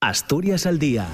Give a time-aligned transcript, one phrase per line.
[0.00, 1.08] Asturias al día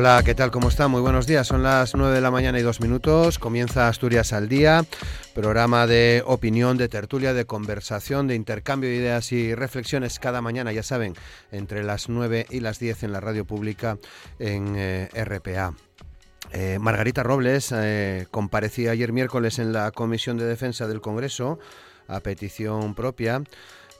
[0.00, 0.50] Hola, ¿qué tal?
[0.50, 0.88] ¿Cómo está?
[0.88, 1.46] Muy buenos días.
[1.46, 3.38] Son las 9 de la mañana y dos minutos.
[3.38, 4.82] Comienza Asturias al día,
[5.34, 10.72] programa de opinión, de tertulia, de conversación, de intercambio de ideas y reflexiones cada mañana,
[10.72, 11.16] ya saben,
[11.52, 13.98] entre las 9 y las 10 en la radio pública
[14.38, 15.74] en eh, RPA.
[16.50, 21.58] Eh, Margarita Robles eh, comparecía ayer miércoles en la Comisión de Defensa del Congreso
[22.08, 23.42] a petición propia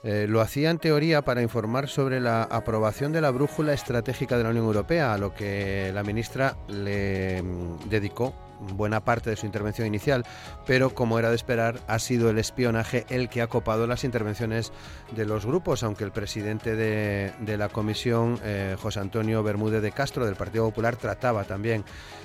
[0.02, 4.44] eh, lo hacía en teoría para informar sobre la aprobación de la brújula estratégica de
[4.44, 9.46] la Unión Europea, a lo que la ministra le mm, dedicó buena parte de su
[9.46, 10.24] intervención inicial,
[10.66, 14.72] pero como era de esperar, ha sido el espionaje el que ha copado las intervenciones
[15.14, 20.24] de los grupos, aunque el presidente de, la comisión, eh, José Antonio Bermúdez de Castro,
[20.24, 21.84] del Partido Popular, trataba también,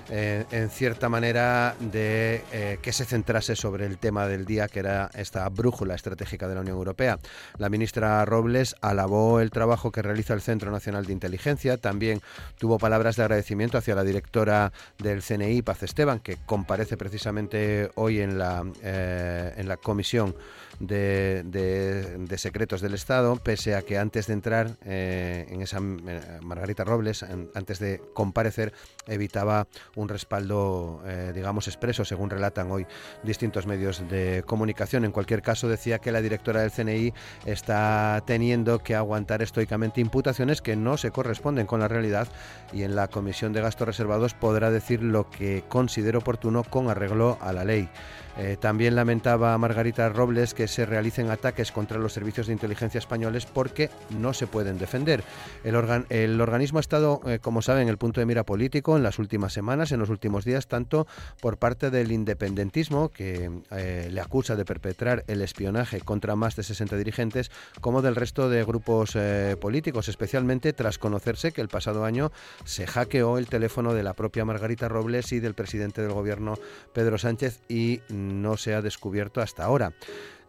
[0.10, 4.80] eh, en cierta manera, de eh, que se centrase sobre el tema del día, que
[4.80, 7.20] era esta brújula estratégica de la Unión Europea.
[7.58, 12.22] La ministra Robles alabó el trabajo que realiza el Centro Nacional de Inteligencia, también
[12.60, 18.20] tuvo palabras de agradecimiento hacia la directora del CNI, Paz Esteban, que comparece precisamente hoy
[18.20, 20.36] en la, eh, en la comisión
[20.80, 26.84] de, secretos del Estado, pese a que antes de entrar eh, en esa eh, Margarita
[26.84, 28.74] Robles, antes de comparecer,
[29.08, 31.02] evitaba un respaldo,
[31.34, 32.86] digamos, expreso, según relatan hoy
[33.24, 35.06] distintos medios de comunicación.
[35.06, 37.14] En cualquier caso, decía que la directora del CNI
[37.46, 42.28] está teniendo que aguantar estoicamente imputaciones que no se corresponden con la realidad
[42.74, 47.38] y en la Comisión de Gastos Reservados podrá decir lo que considero oportuno con arreglo
[47.42, 47.90] a la ley.
[48.38, 53.46] Eh, también lamentaba Margarita Robles que se realicen ataques contra los servicios de inteligencia españoles
[53.46, 55.24] porque no se pueden defender.
[55.64, 55.76] El,
[56.10, 59.20] el organismo ha estado, eh, como saben, en el punto de mira político en las
[59.20, 61.08] últimas semanas, en los últimos días, tanto
[61.42, 66.64] por parte del independentismo, que eh, le acusa de perpetrar el espionaje contra más de
[66.64, 67.52] 60 dirigentes,
[67.82, 69.18] como del resto de grupos
[69.60, 72.32] políticos, especialmente tras conocerse que el pasado año
[72.64, 76.58] se hackeó el teléfono de la propia Margarita Robles y del presidente del gobierno,
[76.94, 79.94] Pedro Sánchez, y no se ha descubierto hasta ahora.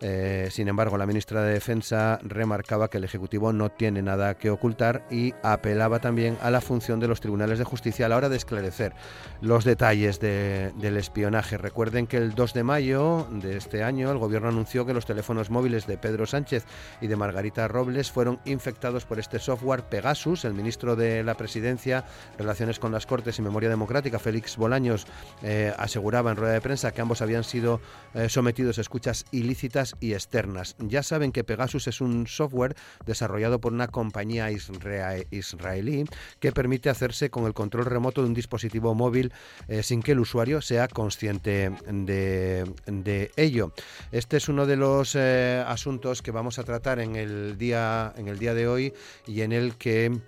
[0.00, 4.50] Eh, sin embargo, la ministra de Defensa remarcaba que el Ejecutivo no tiene nada que
[4.50, 8.28] ocultar y apelaba también a la función de los tribunales de justicia a la hora
[8.28, 8.92] de esclarecer
[9.40, 11.56] los detalles del espionaje.
[11.56, 15.50] Recuerden que el 2 de mayo de este año el Gobierno anunció que los teléfonos
[15.50, 16.64] móviles de Pedro Sánchez
[17.00, 20.44] y de Margarita Robles fueron infectados por este software Pegasus.
[20.44, 22.04] El ministro de la Presidencia,
[22.38, 25.06] Relaciones con las Cortes y Memoria Democrática, Félix Bolaños,
[25.42, 27.80] eh, aseguraba en rueda de prensa que ambos habían sido
[28.14, 30.74] eh, sometidos a escuchas ilícitas y externas.
[30.78, 32.74] Ya saben que Pegasus es un software
[33.04, 36.04] desarrollado por una compañía israelí
[36.40, 39.32] que permite hacerse con el control remoto de un dispositivo móvil
[39.68, 43.72] eh, sin que el usuario sea consciente de, ello.
[44.12, 48.28] Este es uno de los eh, asuntos que vamos a tratar en el día, en
[48.28, 48.94] el día de hoy
[49.26, 50.20] y en el que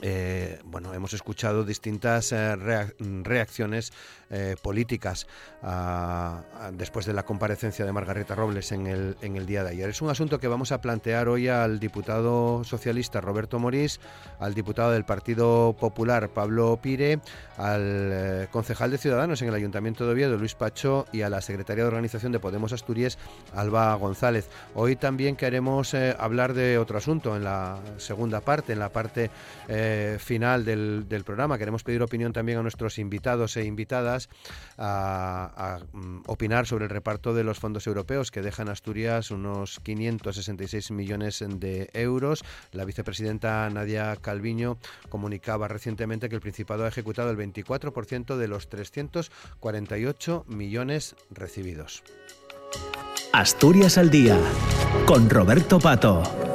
[0.00, 3.92] eh, bueno, hemos escuchado distintas reacciones
[4.32, 5.26] eh, políticas
[6.72, 9.90] después de la comparecencia de Margarita Robles en el, en el día de ayer.
[9.90, 14.00] Es un asunto que vamos a plantear hoy al diputado socialista Roberto Morís,
[14.40, 17.20] al diputado del Partido Popular Pablo Pire,
[17.58, 17.80] al
[18.12, 21.84] eh, concejal de Ciudadanos en el Ayuntamiento de Oviedo Luis Pacho y a la secretaria
[21.84, 23.18] de Organización de Podemos Asturias
[23.54, 24.48] Alba González.
[24.74, 29.30] Hoy también queremos eh, hablar de otro asunto en la segunda parte, en la parte
[30.18, 31.58] final del programa.
[31.58, 34.21] Queremos pedir opinión también a nuestros invitados e invitadas
[34.78, 40.90] a, mm, opinar sobre el reparto de los fondos europeos que dejan Asturias unos 566
[40.90, 42.44] millones de euros.
[42.72, 44.78] La vicepresidenta Nadia Calviño
[45.08, 52.02] comunicaba recientemente que el Principado ha ejecutado el 24% de los 348 millones recibidos.
[53.32, 54.38] Asturias al día
[55.06, 56.51] con Roberto Pato.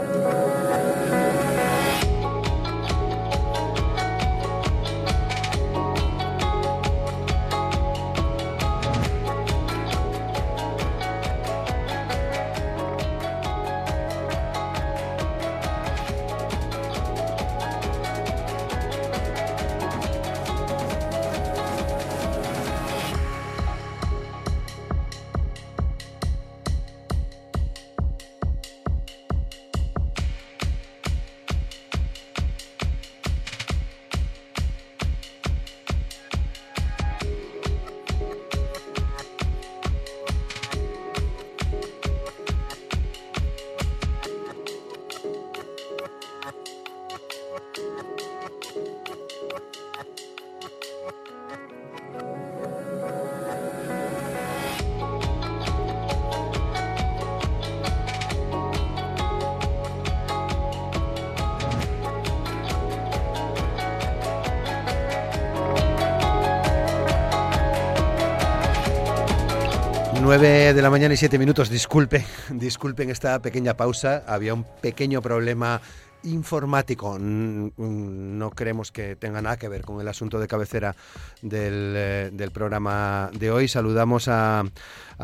[70.28, 71.70] 9 de la mañana y 7 minutos.
[71.70, 74.26] Disculpen, disculpen esta pequeña pausa.
[74.28, 75.80] Había un pequeño problema
[76.24, 77.18] informático.
[77.18, 80.98] No creemos que tenga nada que ver con el asunto de cabecera
[81.42, 83.70] del, eh, programa de hoy.
[83.70, 84.66] Saludamos a,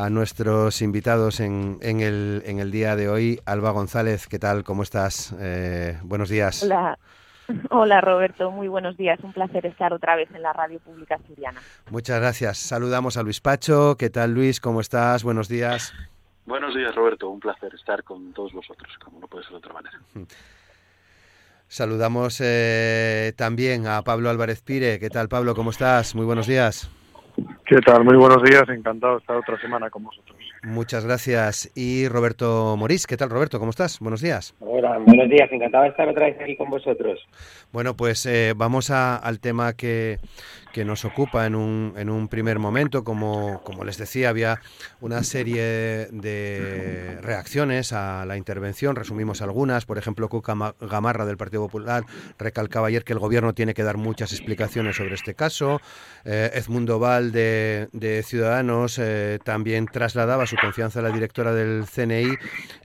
[0.10, 3.42] nuestros invitados en, el, en, el, día de hoy.
[3.44, 4.64] Alba González, ¿qué tal?
[4.64, 5.36] ¿Cómo estás?
[5.38, 6.64] Eh, buenos días.
[6.64, 6.98] Hola.
[7.70, 9.20] Hola Roberto, muy buenos días.
[9.24, 11.60] Un placer estar otra vez en la Radio Pública Asturiana.
[11.92, 12.58] Muchas gracias.
[12.58, 13.96] Saludamos a Luis Pacho.
[13.98, 14.60] ¿Qué tal Luis?
[14.60, 15.24] ¿Cómo estás?
[15.24, 15.94] Buenos días.
[16.46, 19.74] Buenos días Roberto, un placer estar con todos vosotros, como no puede ser de otra
[19.74, 20.00] manera.
[21.68, 25.00] Saludamos eh, también a Pablo Álvarez Pire.
[25.00, 25.56] ¿Qué tal Pablo?
[25.56, 26.14] ¿Cómo estás?
[26.14, 26.92] Muy buenos días.
[27.66, 28.04] ¿Qué tal?
[28.04, 28.70] Muy buenos días.
[28.70, 30.33] Encantado de estar otra semana con vosotros.
[30.64, 31.70] Muchas gracias.
[31.76, 33.60] Y Roberto Morís, ¿qué tal Roberto?
[33.60, 34.00] ¿Cómo estás?
[34.00, 34.56] Buenos días.
[34.62, 35.52] Hola, buenos días.
[35.52, 37.20] Encantado de estar otra vez aquí con vosotros.
[37.74, 40.20] Bueno, pues eh, vamos al tema que,
[40.74, 43.04] que nos ocupa en un, en un primer momento.
[43.04, 44.60] Como, como les decía, había
[45.00, 45.62] una serie
[46.12, 49.86] de reacciones a la intervención, resumimos algunas.
[49.86, 52.06] Por ejemplo, Cuca Gamarra del Partido Popular
[52.38, 55.80] recalcaba ayer que el Gobierno tiene que dar muchas explicaciones sobre este caso.
[56.26, 62.38] Eh, Edmundo Val de, Ciudadanos eh, también trasladaba su confianza a la directora del CNI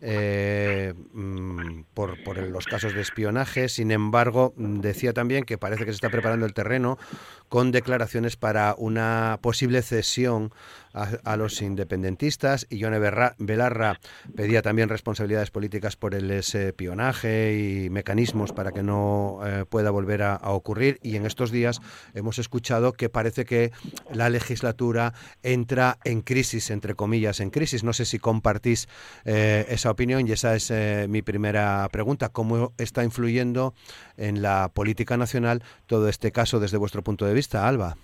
[0.02, 3.70] eh, mm, por, por los casos de espionaje.
[3.70, 6.98] Sin embargo, decía también que parece que se está preparando el terreno
[7.48, 10.52] con declaraciones para una posible cesión
[10.92, 12.98] a, los independentistas y Yone
[13.38, 14.00] Belarra
[14.34, 20.22] pedía también responsabilidades políticas por el espionaje y mecanismos para que no eh, pueda volver
[20.22, 21.80] a, ocurrir y en estos días
[22.14, 23.72] hemos escuchado que parece que
[24.12, 25.12] la legislatura
[25.42, 27.84] entra en crisis, entre comillas, en crisis.
[27.84, 28.88] No sé si compartís
[29.24, 32.30] eh, esa opinión y esa es eh, mi primera pregunta.
[32.30, 33.74] ¿Cómo está influyendo
[34.16, 37.96] en la política nacional todo este caso desde vuestro punto de vista, Alba?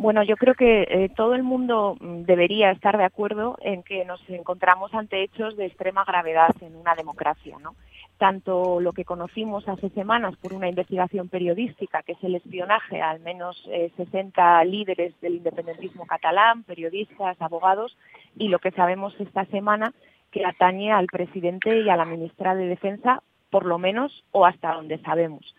[0.00, 4.04] Bueno, yo creo que eh, todo el mundo mm, debería estar de acuerdo en que
[4.04, 7.74] nos encontramos ante hechos de extrema gravedad en una democracia, ¿no?
[8.16, 13.10] Tanto lo que conocimos hace semanas por una investigación periodística, que es el espionaje a
[13.10, 13.60] al menos
[13.96, 17.98] 60 eh, líderes del independentismo catalán, periodistas, abogados,
[18.36, 19.92] y lo que sabemos esta semana
[20.30, 24.74] que atañe al presidente y a la ministra de Defensa, por lo menos, o hasta
[24.74, 25.56] donde sabemos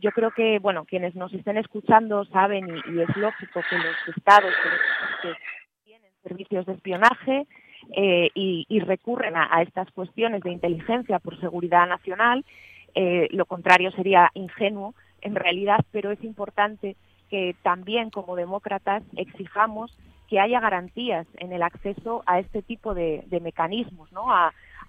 [0.00, 4.52] yo creo que, bueno, quienes nos estén escuchando saben y, es lógico que los estados
[5.22, 5.32] que,
[5.84, 7.46] tienen servicios de espionaje
[7.96, 12.44] eh, y, recurren a, estas cuestiones de inteligencia por seguridad nacional.
[12.94, 16.96] Eh, lo contrario sería ingenuo en realidad, pero es importante
[17.30, 19.96] que también como demócratas exijamos
[20.28, 24.26] que haya garantías en el acceso a este tipo de, mecanismos, ¿no?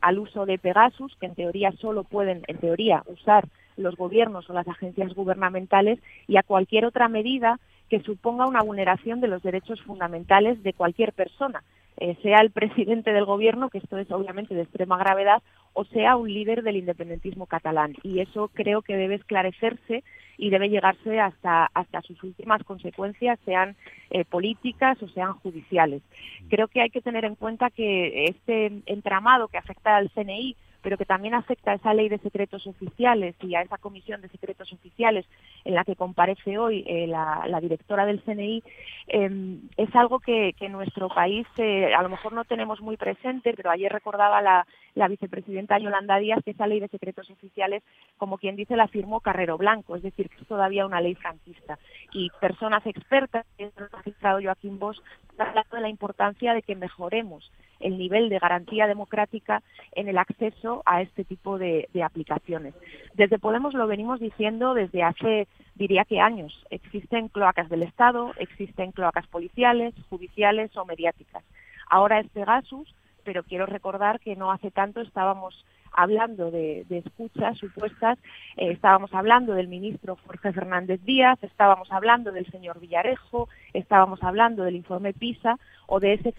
[0.02, 3.48] al uso de Pegasus, que en teoría solo pueden, en teoría, usar
[3.80, 7.60] los gobiernos o las agencias gubernamentales y a cualquier otra medida
[7.90, 11.64] que suponga una vulneración de los derechos fundamentales de cualquier persona,
[11.98, 15.42] eh, sea el presidente del gobierno, que esto es obviamente de extrema gravedad,
[15.74, 17.96] o sea un líder del independentismo catalán.
[18.04, 20.04] Y eso creo que debe esclarecerse
[20.38, 23.76] y debe llegarse hasta, hasta sus últimas consecuencias, sean
[24.12, 26.02] eh, políticas o sean judiciales.
[26.50, 30.98] Creo que hay que tener en cuenta que este entramado que afecta al CNI pero
[30.98, 34.72] que también afecta a esa ley de secretos oficiales y a esa comisión de secretos
[34.72, 35.26] oficiales
[35.66, 38.64] en la que comparece hoy eh, la, directora del CNI,
[39.08, 43.54] em, es algo que, en nuestro país eh, a lo mejor no tenemos muy presente,
[43.56, 44.66] pero ayer recordaba la,
[45.00, 47.82] la vicepresidenta Yolanda Díaz que esa ley de secretos oficiales,
[48.18, 51.80] como quien dice, la firmó Carrero Blanco, es decir, que es todavía una ley franquista.
[52.12, 55.00] Y personas expertas, el magistrado Joaquín Bosch,
[55.38, 59.64] hablando de la importancia de que mejoremos el nivel de garantía democrática
[59.94, 62.76] en el acceso a este tipo de, aplicaciones.
[63.14, 66.54] Desde Podemos lo venimos diciendo desde hace, diría que años.
[66.72, 71.46] Existen cloacas del Estado, existen cloacas policiales, judiciales o mediáticas.
[71.90, 78.18] Ahora es Pegasus, pero quiero recordar que no hace tanto estábamos hablando de, escuchas supuestas,
[78.58, 84.64] eh, estábamos hablando del ministro Jorge Fernández Díaz, estábamos hablando del señor Villarejo, estábamos hablando
[84.64, 85.58] del informe PISA
[85.88, 86.32] o de ese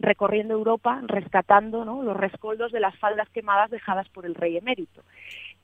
[0.00, 5.02] recorriendo Europa rescatando los rescoldos de las faldas quemadas dejadas por el rey emérito.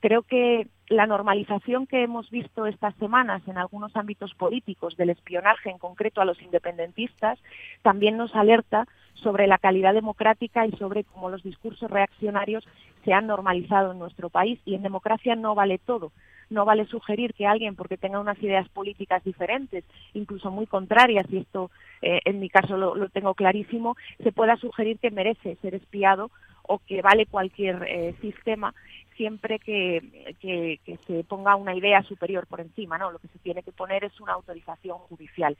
[0.01, 5.69] Creo que la normalización que hemos visto estas semanas en algunos ámbitos políticos del espionaje,
[5.69, 7.39] en concreto a los independentistas,
[7.81, 12.67] también nos alerta sobre la calidad democrática y sobre cómo los discursos reaccionarios
[13.05, 14.59] se han normalizado en nuestro país.
[14.65, 16.11] Y en democracia no vale todo
[16.51, 21.37] no vale sugerir que alguien, porque tenga unas ideas políticas diferentes, incluso muy contrarias, y
[21.37, 26.29] esto eh, en mi caso lo, tengo clarísimo, se pueda sugerir que merece ser espiado
[26.63, 28.73] o que vale cualquier eh, sistema
[29.15, 33.11] siempre que, que, que, se ponga una idea superior por encima, ¿no?
[33.11, 35.57] Lo que se tiene que poner es una autorización judicial.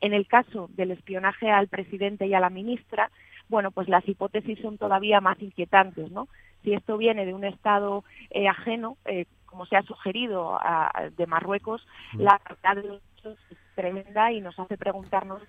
[0.00, 3.10] En el caso del espionaje al presidente y a la ministra,
[3.48, 6.28] bueno, pues las hipótesis son todavía más inquietantes, ¿no?
[6.62, 11.26] Si esto viene de un Estado eh, ajeno, eh, como se ha sugerido a, de
[11.26, 12.20] Marruecos, mm.
[12.20, 15.42] la verdad de los hechos es tremenda y nos hace preguntarnos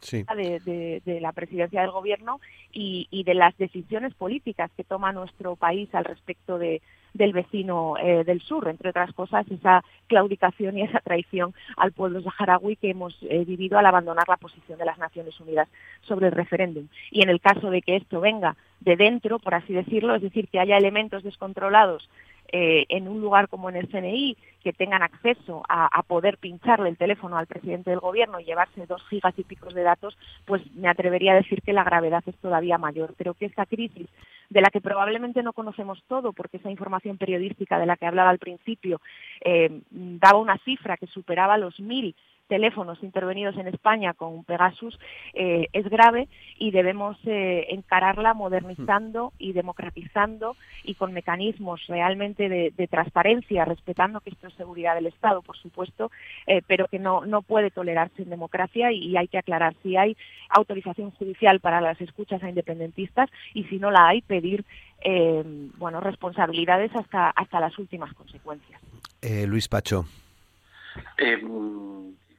[0.00, 2.40] de, la presidencia del gobierno
[2.72, 6.80] y, y, de las decisiones políticas que toma nuestro país al respecto de,
[7.14, 12.22] del vecino eh, del sur, entre otras cosas, esa claudicación y esa traición al pueblo
[12.22, 15.68] saharaui que hemos eh, vivido al abandonar la posición de las Naciones Unidas
[16.02, 16.86] sobre el referéndum.
[17.10, 20.48] Y en el caso de que esto venga de dentro, por así decirlo, es decir,
[20.48, 22.08] que haya elementos descontrolados
[22.52, 26.96] eh, en un lugar como en el CNI que tengan acceso a, poder pincharle el
[26.96, 30.88] teléfono al presidente del gobierno y llevarse dos gigas y picos de datos, pues me
[30.88, 33.14] atrevería a decir que la gravedad es todavía mayor.
[33.16, 34.08] Pero que esta crisis,
[34.50, 38.30] de la que probablemente no conocemos todo, porque esa información periodística de la que hablaba
[38.30, 39.00] al principio
[39.42, 42.14] eh, daba una cifra que superaba los mil
[42.50, 44.98] teléfonos intervenidos en España con Pegasus
[45.34, 46.26] eh, es grave
[46.58, 54.20] y debemos eh, encararla modernizando y democratizando y con mecanismos realmente de, de, transparencia, respetando
[54.20, 56.10] que esto es seguridad del Estado, por supuesto,
[56.48, 59.96] eh, pero que no, no puede tolerarse en democracia y, y, hay que aclarar si
[59.96, 60.16] hay
[60.48, 64.64] autorización judicial para las escuchas a independentistas y si no la hay, pedir
[65.02, 65.42] eh,
[65.78, 68.80] bueno, responsabilidades hasta, hasta las últimas consecuencias.
[69.22, 70.04] Eh, Luis Pacho.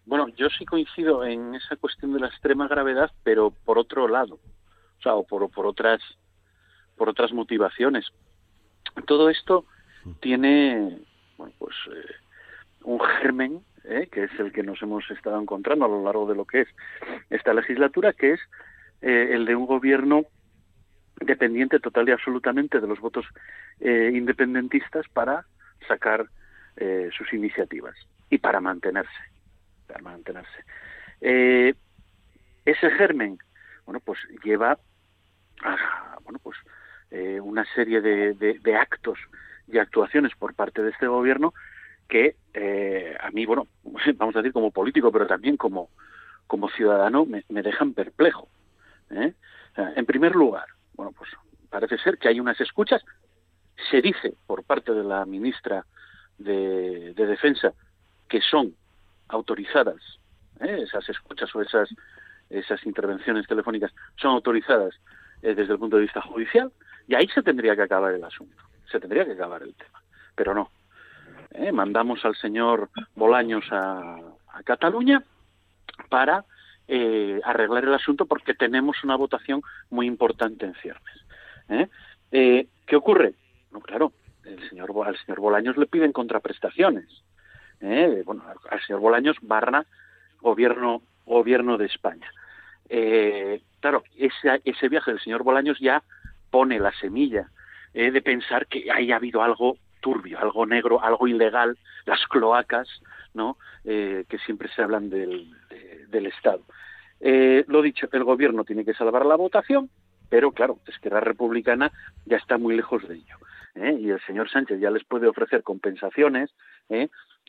[0.05, 4.39] Bueno, yo sí coincido en esa cuestión de la extrema gravedad, pero por otro lado,
[4.99, 6.01] o sea, o por, por otras
[6.97, 8.05] por otras motivaciones.
[9.07, 9.65] Todo esto
[10.19, 10.99] tiene,
[11.37, 12.13] bueno, pues eh,
[12.83, 16.35] un germen, eh, que es el que nos hemos estado encontrando a lo largo de
[16.35, 16.67] lo que es
[17.31, 18.39] esta legislatura, que es
[19.01, 20.25] eh, el de un gobierno
[21.25, 23.25] dependiente total y absolutamente de los votos
[23.79, 25.45] eh, independentistas para
[25.87, 26.27] sacar
[26.77, 27.95] eh, sus iniciativas
[28.29, 29.30] y para mantenerse
[29.91, 30.63] para mantenerse.
[31.19, 31.73] Eh,
[32.65, 33.37] ese germen,
[33.85, 34.77] bueno, pues lleva
[35.63, 36.57] a, bueno, pues
[37.09, 39.19] eh, una serie de, de, actos
[39.67, 41.53] y actuaciones por parte de este gobierno
[42.07, 43.67] que eh, a mí, bueno,
[44.15, 45.89] vamos a decir como político, pero también como,
[46.47, 48.47] como ciudadano, me, dejan perplejo.
[49.09, 51.29] en primer lugar, bueno, pues
[51.69, 53.03] parece ser que hay unas escuchas,
[53.89, 55.85] se dice por parte de la ministra
[56.37, 57.73] de Defensa
[58.27, 58.73] que son
[59.31, 60.01] autorizadas,
[60.59, 60.81] ¿eh?
[60.83, 61.89] esas escuchas o esas,
[62.49, 64.93] esas intervenciones telefónicas son autorizadas
[65.41, 66.71] eh, desde el punto de vista judicial,
[67.07, 68.61] y ahí se tendría que acabar el asunto,
[68.91, 70.01] se tendría que acabar el tema,
[70.35, 70.69] pero no.
[71.53, 71.71] ¿eh?
[71.71, 74.17] Mandamos al señor Bolaños a,
[74.53, 75.23] a Cataluña
[76.09, 76.45] para
[76.87, 81.15] eh, arreglar el asunto porque tenemos una votación muy importante en ciernes.
[82.31, 82.67] ¿eh?
[82.85, 83.33] ¿Qué ocurre?
[83.71, 84.11] No, claro,
[84.43, 87.23] el señor, al señor Bolaños le piden contraprestaciones.
[87.81, 88.23] ¿Eh?
[88.25, 89.85] bueno, al señor Bolaños barra
[90.41, 92.29] gobierno, gobierno de España.
[92.89, 96.03] Eh, claro, ese, ese viaje del señor Bolaños ya
[96.49, 97.49] pone la semilla
[97.93, 102.87] eh, de pensar que haya habido algo turbio, algo negro, algo ilegal, las cloacas,
[103.33, 103.57] ¿no?
[103.85, 106.63] Eh, que siempre se hablan del, de, del Estado.
[107.67, 109.89] Lo dicho, el gobierno tiene que salvar la votación,
[110.27, 111.91] pero claro, Esquerra Republicana
[112.25, 113.37] ya está muy lejos de ello.
[113.75, 116.49] Y el señor Sánchez ya les puede ofrecer compensaciones.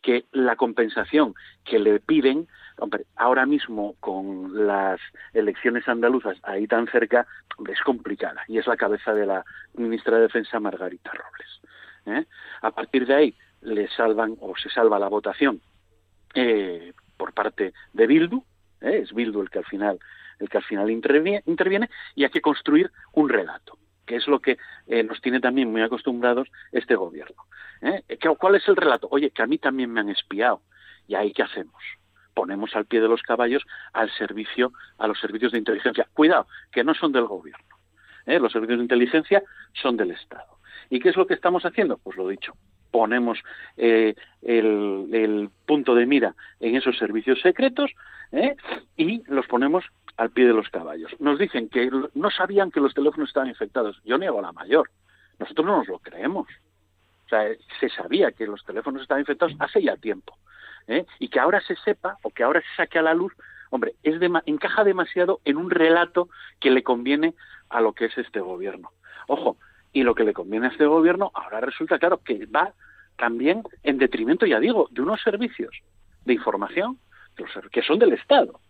[0.02, 5.00] Que la compensación que le piden, hombre, ahora mismo con las
[5.32, 7.26] elecciones andaluzas ahí tan cerca,
[7.70, 9.44] es complicada y es la cabeza de la
[9.74, 11.60] ministra de Defensa Margarita Robles.
[12.06, 12.26] ¿eh?
[12.62, 15.60] A partir de ahí le salvan o se salva la votación
[16.34, 18.42] eh, por parte de Bildu,
[18.80, 19.00] ¿eh?
[19.02, 19.98] es Bildu el que al final
[20.40, 23.78] el que al final interviene y hay que construir un relato
[24.16, 27.42] es lo que eh, nos tiene también muy acostumbrados este gobierno.
[27.80, 28.02] ¿eh?
[28.38, 29.08] ¿Cuál es el relato?
[29.10, 30.62] Oye, que a mí también me han espiado.
[31.08, 31.82] ¿Y ahí qué hacemos?
[32.34, 36.08] Ponemos al pie de los caballos al servicio, a los servicios de inteligencia.
[36.14, 37.76] Cuidado, que no son del gobierno.
[38.26, 38.38] ¿eh?
[38.38, 39.42] Los servicios de inteligencia
[39.74, 40.58] son del Estado.
[40.90, 41.98] ¿Y qué es lo que estamos haciendo?
[41.98, 42.54] Pues lo dicho,
[42.90, 43.42] ponemos
[43.76, 47.90] eh, el, punto de mira en esos servicios secretos
[48.30, 48.56] ¿eh?
[48.96, 49.84] y los ponemos
[50.16, 51.10] al pie de los caballos.
[51.18, 54.00] Nos dicen que no sabían que los teléfonos estaban infectados.
[54.04, 54.90] Yo niego la mayor.
[55.38, 56.48] Nosotros no nos lo creemos.
[57.26, 57.48] O sea,
[57.80, 60.36] se sabía que los teléfonos estaban infectados hace ya tiempo.
[60.86, 61.06] ¿eh?
[61.18, 63.32] Y que ahora se sepa o que ahora se saque a la luz,
[63.70, 66.28] hombre, es de, encaja demasiado en un relato
[66.60, 67.34] que le conviene
[67.70, 68.90] a lo que es este gobierno.
[69.28, 69.56] Ojo,
[69.92, 72.72] y lo que le conviene a este gobierno ahora resulta claro que va
[73.16, 75.74] también en detrimento, ya digo, de unos servicios
[76.24, 76.98] de información
[77.70, 78.60] que son del Estado.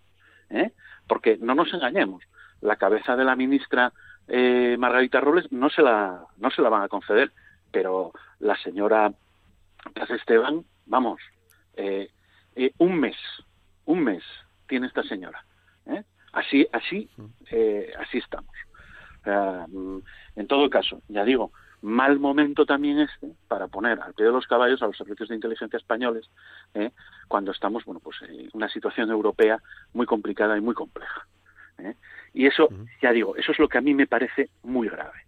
[0.51, 0.73] ¿eh?
[1.07, 2.23] Porque no nos engañemos,
[2.61, 3.93] la cabeza de la ministra
[4.29, 7.33] eh, Margarita Robles no se la no se la van a conceder,
[7.71, 9.13] pero la señora
[9.95, 11.21] Paz Esteban, vamos,
[11.75, 12.09] eh,
[12.55, 13.17] eh, un mes,
[13.85, 14.23] un mes
[14.69, 15.45] tiene esta señora.
[16.33, 17.11] Así, así,
[17.99, 18.55] así estamos.
[19.69, 19.99] Mm,
[20.37, 24.47] en todo caso, ya digo, mal momento también este para poner al pie de los
[24.47, 26.31] caballos a los servicios de inteligencia españoles
[27.29, 29.59] cuando estamos, bueno, pues en una situación europea
[29.93, 31.27] muy complicada y muy compleja.
[31.79, 31.95] ¿eh?
[32.33, 32.69] Y eso,
[33.01, 35.27] ya digo, eso es lo que a mí me parece muy grave,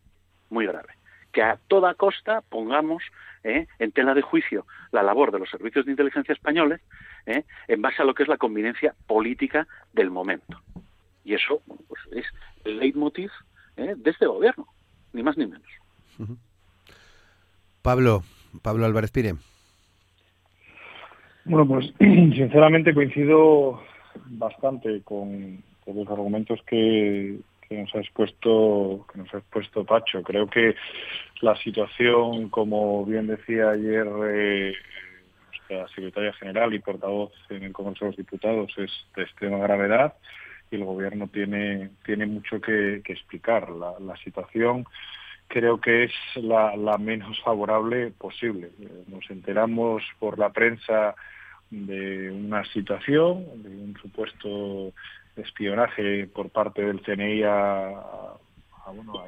[0.51, 0.95] muy grave.
[1.33, 3.03] Que a toda costa pongamos
[3.43, 3.67] ¿eh?
[3.79, 6.81] en tela de juicio la labor de los servicios de inteligencia españoles
[7.27, 7.45] ¿eh?
[7.69, 10.61] en base a lo que es la convivencia política del momento.
[11.25, 12.27] Y eso pues es
[12.65, 13.31] el leitmotiv
[13.77, 14.69] de este gobierno,
[15.13, 15.67] ni más ni menos.
[17.83, 18.23] Pablo,
[18.63, 19.35] Pablo Álvarez Pire.
[21.45, 23.83] Bueno, pues sinceramente coincido
[24.27, 27.39] bastante con, los argumentos que,
[27.71, 30.23] nos ha expuesto que nos ha expuesto Pacho.
[30.23, 30.75] Creo que
[31.41, 34.75] la situación, como bien decía ayer eh,
[35.69, 40.15] la secretaria general y portavoz en el Congreso de los Diputados, es de extrema gravedad
[40.71, 43.69] y el Gobierno tiene tiene mucho que, explicar.
[43.71, 44.87] La, situación
[45.49, 48.71] creo que es la, la menos favorable posible.
[49.09, 51.15] Nos enteramos por la prensa
[51.71, 54.93] de una situación, de un supuesto
[55.37, 58.35] espionaje por parte del CNI a,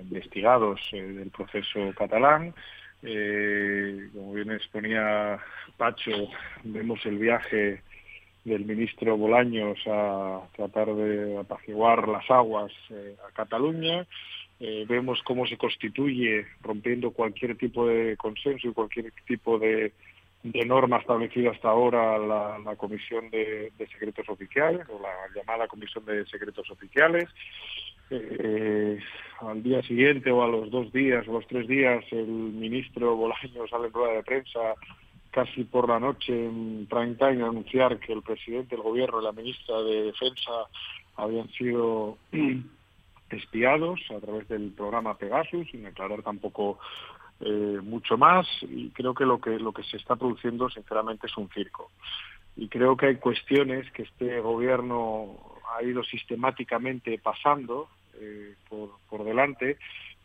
[0.03, 2.55] investigados eh, del proceso catalán.
[3.03, 5.39] Eh, como bien exponía
[5.77, 6.29] Pacho,
[6.65, 7.83] vemos el viaje
[8.45, 14.07] del ministro Bolaños a tratar de apaciguar las aguas eh, a Cataluña.
[14.59, 19.93] Vemos cómo se constituye, rompiendo cualquier tipo de consenso y cualquier tipo de,
[20.43, 26.71] norma establecida hasta ahora la, Comisión de, Secretos Oficiales, o la llamada Comisión de Secretos
[26.71, 27.29] Oficiales.
[28.09, 28.99] Eh,
[29.41, 33.67] al día siguiente o a los dos días o los tres días el ministro Bolaño
[33.69, 34.61] sale en rueda de prensa
[35.33, 39.25] casi por la noche en prime time a anunciar que el presidente del gobierno y
[39.25, 40.53] la ministra de Defensa
[41.17, 42.17] habían sido
[43.31, 46.79] espiados a través del programa Pegasus, sin aclarar tampoco
[47.41, 51.37] eh, mucho más y creo que lo que lo que se está produciendo sinceramente es
[51.37, 51.91] un circo.
[52.57, 55.37] Y creo que hay cuestiones que este gobierno
[55.77, 59.77] ha ido sistemáticamente pasando eh, por, por delante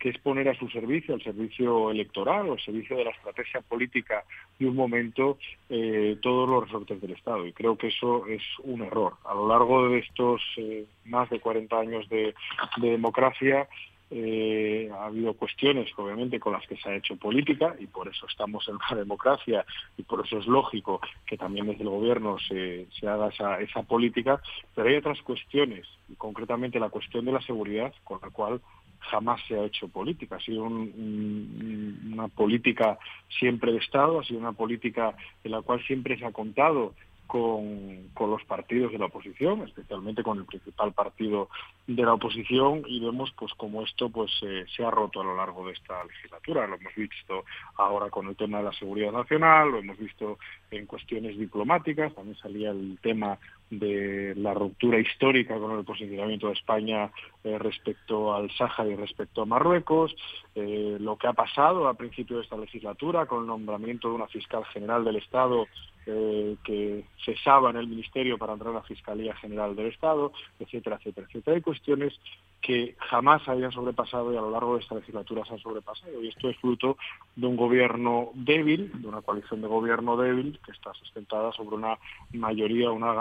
[0.02, 3.60] que es poner a su servicio, al servicio electoral o al servicio de la estrategia
[3.60, 4.24] política
[4.58, 5.38] de un momento,
[5.68, 7.46] eh, todos los resortes del Estado.
[7.46, 9.14] Y creo que eso es un error.
[9.24, 10.42] A lo largo de estos
[11.04, 12.34] más de 40 años de
[12.78, 13.68] democracia,
[14.14, 18.26] eh, ha habido cuestiones, obviamente, con las que se ha hecho política y por eso
[18.26, 19.64] estamos en una democracia
[19.96, 24.42] y por eso es lógico que también desde el gobierno se, haga esa, esa política,
[24.74, 25.86] pero hay otras cuestiones,
[26.18, 28.60] concretamente la cuestión de la seguridad, con la cual
[29.10, 30.36] jamás se ha hecho política.
[30.36, 32.98] Ha sido una política
[33.38, 36.94] siempre de Estado, ha sido una política en la cual siempre se ha contado
[37.32, 41.48] con, los partidos de la oposición, especialmente con el principal partido
[41.86, 44.30] de la oposición, y vemos pues como esto pues
[44.76, 46.66] se ha roto a lo largo de esta legislatura.
[46.66, 47.44] Lo hemos visto
[47.76, 50.38] ahora con el tema de la seguridad nacional, lo hemos visto
[50.70, 53.38] en cuestiones diplomáticas, también salía el tema
[53.72, 57.10] de la ruptura histórica con el posicionamiento de España
[57.42, 60.14] eh, respecto al Sáhara y respecto a Marruecos,
[60.54, 64.26] eh, lo que ha pasado a principio de esta legislatura con el nombramiento de una
[64.26, 65.66] fiscal general del Estado
[66.06, 70.96] eh, que cesaba en el Ministerio para entrar a la Fiscalía General del Estado, etcétera,
[70.96, 71.56] etcétera, etcétera.
[71.56, 72.18] Hay cuestiones
[72.60, 76.22] que jamás habían sobrepasado y a lo largo de esta legislatura se han sobrepasado.
[76.22, 76.96] Y esto es fruto
[77.36, 81.98] de un gobierno débil, de una coalición de gobierno débil que está sustentada sobre una
[82.32, 83.14] mayoría, una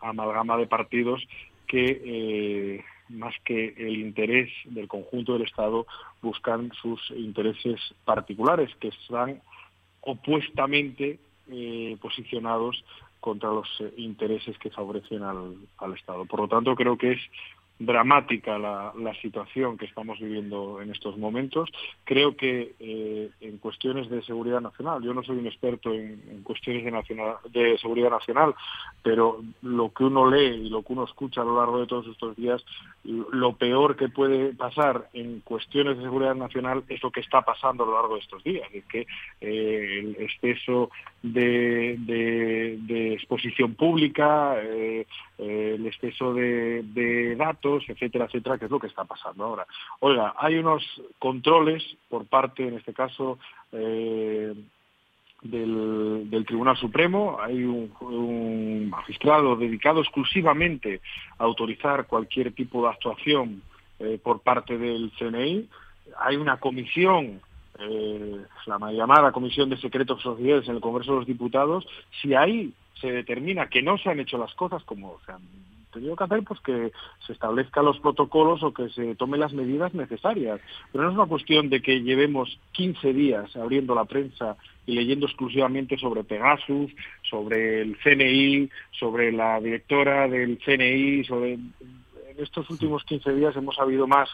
[0.00, 1.26] amalgama de partidos
[1.66, 5.86] que eh, más que el interés del conjunto del Estado
[6.22, 9.42] buscan sus intereses particulares que están
[10.00, 11.18] opuestamente
[11.50, 12.84] eh, posicionados
[13.20, 16.24] contra los eh, intereses que favorecen al, al Estado.
[16.26, 17.20] Por lo tanto, creo que es
[17.84, 18.92] dramática la,
[19.22, 21.70] situación que estamos viviendo en estos momentos.
[22.04, 26.84] Creo que eh, en cuestiones de seguridad nacional, yo no soy un experto en, cuestiones
[26.84, 28.54] de, seguridad nacional,
[29.02, 32.06] pero lo que uno lee y lo que uno escucha a lo largo de todos
[32.08, 32.62] estos días,
[33.04, 37.84] lo peor que puede pasar en cuestiones de seguridad nacional es lo que está pasando
[37.84, 39.06] a lo largo de estos días, es que
[39.40, 40.90] eh, el exceso
[41.22, 41.94] de,
[43.14, 45.06] exposición pública, eh,
[45.38, 49.66] el exceso de datos, etcétera, etcétera, que es lo que está pasando ahora.
[50.00, 50.82] Oiga, hay unos
[51.18, 53.38] controles por parte, en este caso,
[53.72, 54.54] eh,
[55.42, 61.00] del, Tribunal Supremo, hay un, magistrado dedicado exclusivamente
[61.38, 63.62] a autorizar cualquier tipo de actuación
[63.98, 65.68] eh, por parte del CNI.
[66.18, 67.40] Hay una comisión
[67.78, 71.84] eh, la llamada Comisión de Secretos Sociales en el Congreso de los Diputados,
[72.22, 75.42] si ahí se determina que no se han hecho las cosas como se han
[75.94, 76.92] tenido que hacer, pues que
[77.26, 80.60] se establezcan los protocolos o que se tomen las medidas necesarias.
[80.92, 85.26] Pero no es una cuestión de que llevemos 15 días abriendo la prensa y leyendo
[85.26, 86.92] exclusivamente sobre Pegasus,
[87.30, 93.76] sobre el CNI, sobre la directora del CNI, sobre en estos últimos 15 días hemos
[93.76, 94.28] sabido más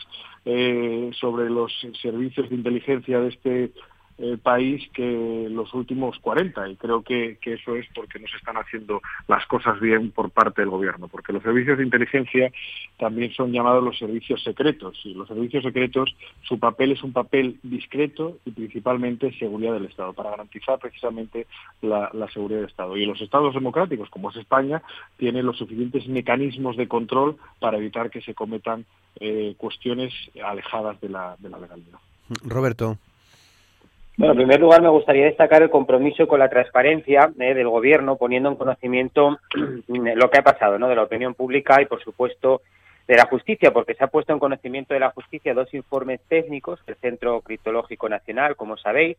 [0.44, 3.72] eh, sobre los servicios de inteligencia de este
[4.20, 8.56] el país que los últimos 40 y creo que, eso es porque no se están
[8.56, 12.52] haciendo las cosas bien por parte del gobierno, porque los servicios de inteligencia
[12.98, 17.58] también son llamados los servicios secretos y los servicios secretos su papel es un papel
[17.62, 21.46] discreto y principalmente seguridad del Estado, para garantizar precisamente
[21.82, 22.96] la, seguridad del Estado.
[22.96, 24.82] Y los Estados democráticos, como es España,
[25.16, 28.84] tienen los suficientes mecanismos de control para evitar que se cometan
[29.18, 30.12] eh, cuestiones
[30.44, 31.98] alejadas de la, de la legalidad.
[32.44, 32.96] Roberto.
[34.20, 38.16] Bueno, en primer lugar me gustaría destacar el compromiso con la transparencia eh, del Gobierno,
[38.16, 39.38] poniendo en conocimiento
[39.88, 40.88] lo que ha pasado, ¿no?
[40.88, 42.60] De la opinión pública y, por supuesto,
[43.08, 46.84] de la justicia, porque se ha puesto en conocimiento de la justicia dos informes técnicos
[46.84, 49.16] del Centro Criptológico Nacional, como sabéis,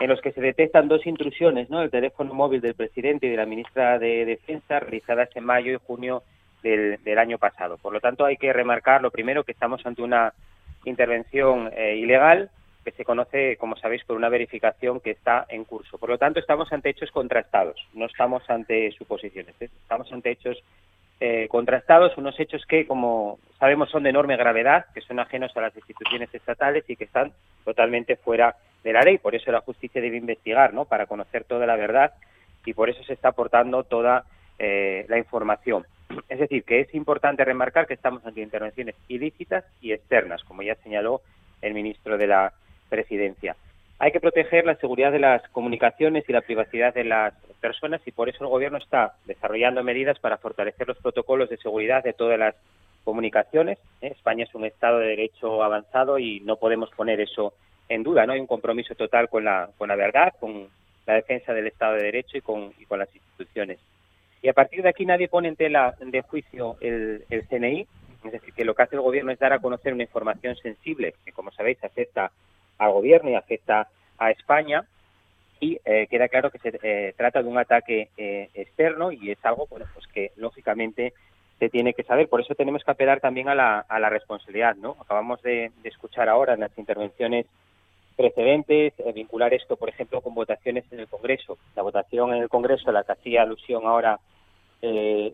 [0.00, 1.80] en los que se detectan dos intrusiones, ¿no?
[1.80, 5.86] El teléfono móvil del presidente y de la ministra de Defensa, realizadas en mayo y
[5.86, 6.24] junio
[6.64, 7.78] del, año pasado.
[7.78, 10.32] Por lo tanto, hay que remarcar, lo primero, que estamos ante una
[10.86, 12.50] intervención eh, ilegal
[12.84, 15.98] que se conoce, como sabéis, por una verificación que está en curso.
[15.98, 19.70] Por lo tanto, estamos ante hechos contrastados, no estamos ante suposiciones, ¿eh?
[19.82, 20.62] estamos ante hechos
[21.20, 25.62] eh, contrastados, unos hechos que, como sabemos, son de enorme gravedad, que son ajenos a
[25.62, 27.32] las instituciones estatales y que están
[27.64, 29.18] totalmente fuera de la ley.
[29.18, 30.84] Por eso la justicia debe investigar, ¿no?
[30.84, 32.12] Para conocer toda la verdad
[32.66, 34.24] y por eso se está aportando toda
[34.58, 35.86] eh, la información.
[36.28, 40.74] Es decir, que es importante remarcar que estamos ante intervenciones ilícitas y externas, como ya
[40.76, 41.22] señaló
[41.62, 42.52] el ministro de la
[42.94, 43.56] presidencia.
[43.98, 48.12] Hay que proteger la seguridad de las comunicaciones y la privacidad de las personas y
[48.12, 52.38] por eso el Gobierno está desarrollando medidas para fortalecer los protocolos de seguridad de todas
[52.38, 52.54] las
[53.04, 53.78] comunicaciones.
[54.00, 54.12] ¿eh?
[54.12, 57.52] España es un Estado de Derecho avanzado y no podemos poner eso
[57.88, 58.26] en duda.
[58.26, 60.68] No hay un compromiso total con la, con la verdad, con
[61.06, 63.78] la defensa del Estado de Derecho y con, y con las instituciones.
[64.42, 67.86] Y a partir de aquí nadie pone en tela de juicio el, el CNI,
[68.24, 71.14] es decir, que lo que hace el Gobierno es dar a conocer una información sensible
[71.24, 72.30] que, como sabéis, afecta
[72.84, 74.84] al gobierno y afecta a España
[75.60, 79.38] y eh, queda claro que se eh, trata de un ataque eh, externo y es
[79.44, 81.14] algo bueno, pues que lógicamente
[81.58, 82.28] se tiene que saber.
[82.28, 84.76] Por eso tenemos que apelar también a la, a la responsabilidad.
[84.76, 84.96] ¿no?
[85.00, 87.46] Acabamos de, escuchar ahora en las intervenciones
[88.16, 91.58] precedentes vincular esto, por ejemplo, con votaciones en el Congreso.
[91.74, 94.20] La votación en el Congreso, a la que hacía alusión ahora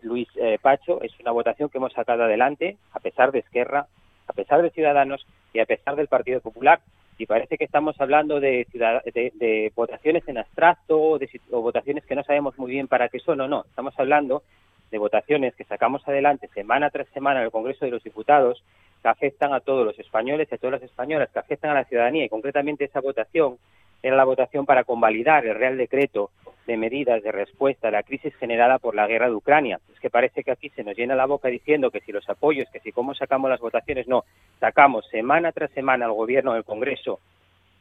[0.01, 0.29] Luis
[0.61, 3.87] Pacho, es una votación que hemos sacado adelante a pesar de Esquerra,
[4.27, 6.79] a pesar de Ciudadanos y a pesar del Partido Popular
[7.17, 11.19] y parece que estamos hablando de, de, votaciones en abstracto o,
[11.51, 13.65] o votaciones que no sabemos muy bien para qué son o no.
[13.69, 14.43] Estamos hablando
[14.89, 18.63] de votaciones que sacamos adelante semana tras semana en el Congreso de los Diputados
[19.01, 21.85] que afectan a todos los españoles y a todas las españolas, que afectan a la
[21.85, 23.57] ciudadanía y concretamente esa votación
[24.03, 26.31] era la votación para convalidar el Real Decreto
[26.67, 29.79] de medidas de respuesta a la crisis generada por la guerra de Ucrania.
[29.93, 32.69] Es que parece que aquí se nos llena la boca diciendo que si los apoyos,
[32.71, 34.23] que si cómo sacamos las votaciones, no,
[34.59, 37.19] sacamos semana tras semana al Gobierno, al Congreso,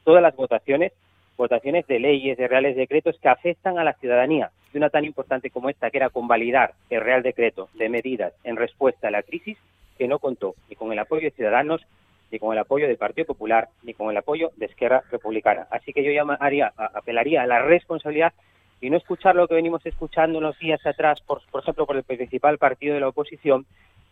[0.04, 0.92] todas las votaciones,
[1.36, 4.50] votaciones de leyes, de reales decretos que afectan a la ciudadanía.
[4.72, 8.56] Y una tan importante como esta, que era convalidar el Real Decreto de medidas en
[8.56, 9.58] respuesta a la crisis,
[9.98, 11.86] que no contó ni con el apoyo de ciudadanos
[12.30, 15.66] ni con el apoyo del Partido Popular, ni con el apoyo de Esquerra Republicana.
[15.70, 18.32] Así que yo llamaría, apelaría a la responsabilidad
[18.80, 22.04] y no escuchar lo que venimos escuchando unos días atrás, por, por ejemplo, por el
[22.04, 23.66] principal partido de la oposición,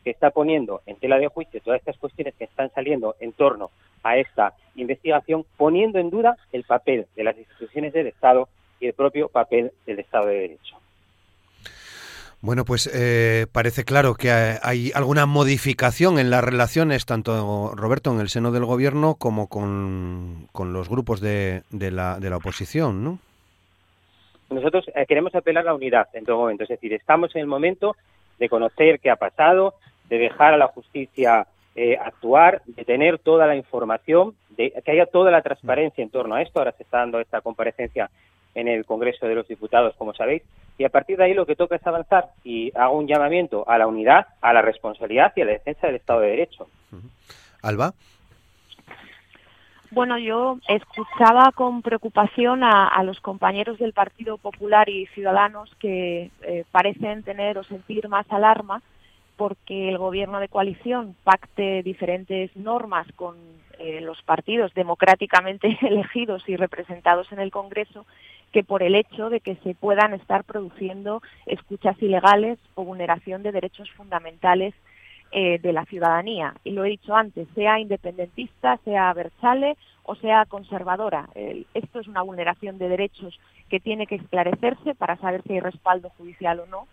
[0.04, 3.70] que está poniendo en tela de juicio todas estas cuestiones que están saliendo en torno
[4.02, 8.48] a esta investigación, poniendo en duda el papel de las instituciones del Estado
[8.80, 10.76] y el propio papel del Estado de Derecho.
[12.40, 18.20] Bueno, pues eh, parece claro que hay alguna modificación en las relaciones, tanto, Roberto, en
[18.20, 23.18] el seno del gobierno como con, los grupos de, de, la, de la oposición, ¿no?
[24.50, 27.46] Nosotros eh, queremos apelar a la unidad en todo momento, es decir, estamos en el
[27.46, 27.96] momento
[28.38, 29.74] de conocer qué ha pasado,
[30.08, 35.06] de dejar a la justicia eh, actuar, de tener toda la información, de que haya
[35.06, 36.58] toda la transparencia en torno a esto.
[36.58, 38.10] Ahora se está dando esta comparecencia
[38.58, 40.42] en el Congreso de los Diputados, como sabéis,
[40.78, 43.78] y a partir de ahí lo que toca es avanzar y hago un llamamiento a
[43.78, 46.68] la unidad, a la responsabilidad y a la defensa del Estado de Derecho.
[47.62, 47.92] Alba.
[49.90, 56.64] Bueno, yo escuchaba con preocupación a, los compañeros del Partido Popular y Ciudadanos que eh,
[56.70, 58.82] parecen tener o sentir más alarma
[59.36, 63.36] porque el gobierno de coalición pacte diferentes normas con
[63.78, 68.04] eh, los partidos democráticamente elegidos y representados en el Congreso
[68.52, 73.52] que por el hecho de que se puedan estar produciendo escuchas ilegales o vulneración de
[73.52, 74.74] derechos fundamentales
[75.30, 76.54] eh, de la ciudadanía.
[76.64, 81.28] Y lo he dicho antes, sea independentista, sea versale o sea conservadora.
[81.74, 86.08] esto es una vulneración de derechos que tiene que esclarecerse para saber si hay respaldo
[86.16, 86.88] judicial o no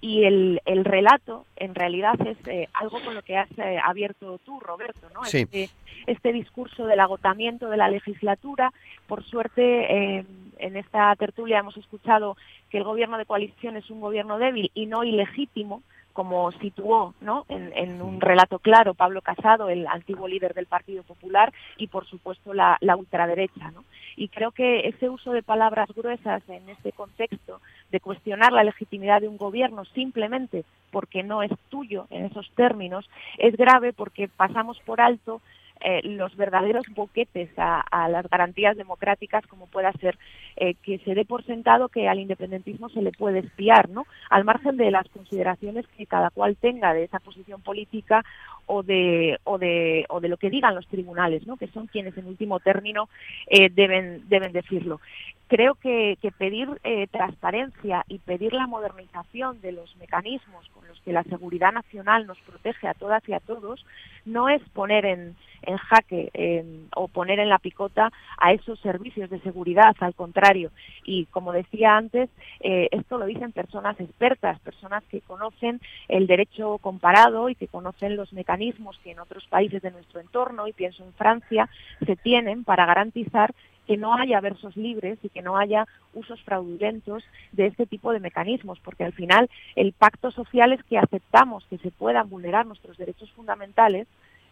[0.00, 4.38] y el, el relato en realidad es eh, algo con lo que has eh, abierto
[4.44, 5.24] tú, Roberto, ¿no?
[5.24, 5.70] Este,
[6.06, 8.72] este, discurso del agotamiento de la legislatura.
[9.06, 10.24] Por suerte,
[10.58, 12.36] en esta tertulia hemos escuchado
[12.70, 15.82] que el gobierno de coalición es un gobierno débil y no ilegítimo,
[16.18, 17.46] como situó ¿no?
[17.48, 22.52] en, un relato claro Pablo Casado, el antiguo líder del Partido Popular, y por supuesto
[22.52, 23.70] la, la ultraderecha.
[23.70, 23.84] ¿no?
[24.16, 27.60] Y creo que ese uso de palabras gruesas en este contexto
[27.92, 33.08] de cuestionar la legitimidad de un gobierno simplemente porque no es tuyo en esos términos
[33.36, 35.40] es grave porque pasamos por alto
[35.80, 40.18] eh, los verdaderos boquetes a, las garantías democráticas, como pueda ser
[40.56, 44.06] eh, que se dé por sentado que al independentismo se le puede espiar, ¿no?
[44.30, 48.24] Al margen de las consideraciones que cada cual tenga de esa posición política
[48.68, 51.56] o de, o de, o de lo que digan los tribunales, ¿no?
[51.56, 53.08] que son quienes en último término
[53.48, 55.00] eh, deben, deben decirlo.
[55.48, 61.12] Creo que, pedir eh, transparencia y pedir la modernización de los mecanismos con los que
[61.12, 63.84] la seguridad nacional nos protege a todas y a todos
[64.26, 66.30] no es poner en, en jaque
[66.94, 70.70] o poner en la picota a esos servicios de seguridad, al contrario.
[71.04, 72.28] Y como decía antes,
[72.60, 78.16] eh, esto lo dicen personas expertas, personas que conocen el derecho comparado y que conocen
[78.16, 78.57] los mecanismos
[79.02, 81.68] que en otros países de nuestro entorno, y pienso en Francia,
[82.04, 83.54] se tienen para garantizar
[83.86, 88.20] que no haya versos libres y que no haya usos fraudulentos de este tipo de
[88.20, 92.98] mecanismos, porque al final el pacto social es que aceptamos que se puedan vulnerar nuestros
[92.98, 94.06] derechos fundamentales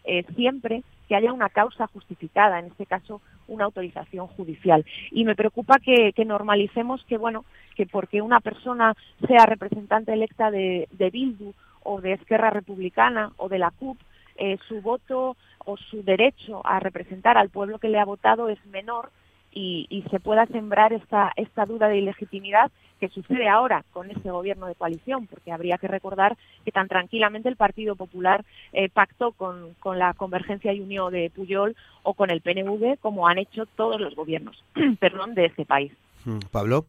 [0.08, 4.84] eh, siempre que haya una causa justificada, en este caso una autorización judicial.
[5.10, 8.94] Y me preocupa que, normalicemos que, bueno, que porque una persona
[9.26, 11.54] sea representante electa de, Bildu
[11.86, 13.98] o de Esquerra Republicana o de la CUP,
[14.36, 18.64] eh, su voto o su derecho a representar al pueblo que le ha votado es
[18.66, 19.10] menor
[19.58, 22.70] y, se pueda sembrar esta, esta duda de ilegitimidad
[23.00, 27.48] que sucede ahora con este gobierno de coalición, porque habría que recordar que tan tranquilamente
[27.48, 28.44] el Partido Popular
[28.74, 33.28] eh, pactó con, con, la Convergencia y Unión de Puyol o con el PNV, como
[33.28, 34.62] han hecho todos los gobiernos
[35.00, 35.90] perdón, de este país.
[36.26, 36.84] Mm, Pablo.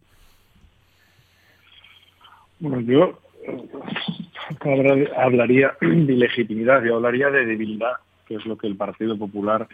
[2.60, 3.18] Bueno, yo
[5.16, 7.94] hablaría de ilegitimidad, yo hablaría de debilidad,
[8.28, 9.68] que es lo que el Partido Popular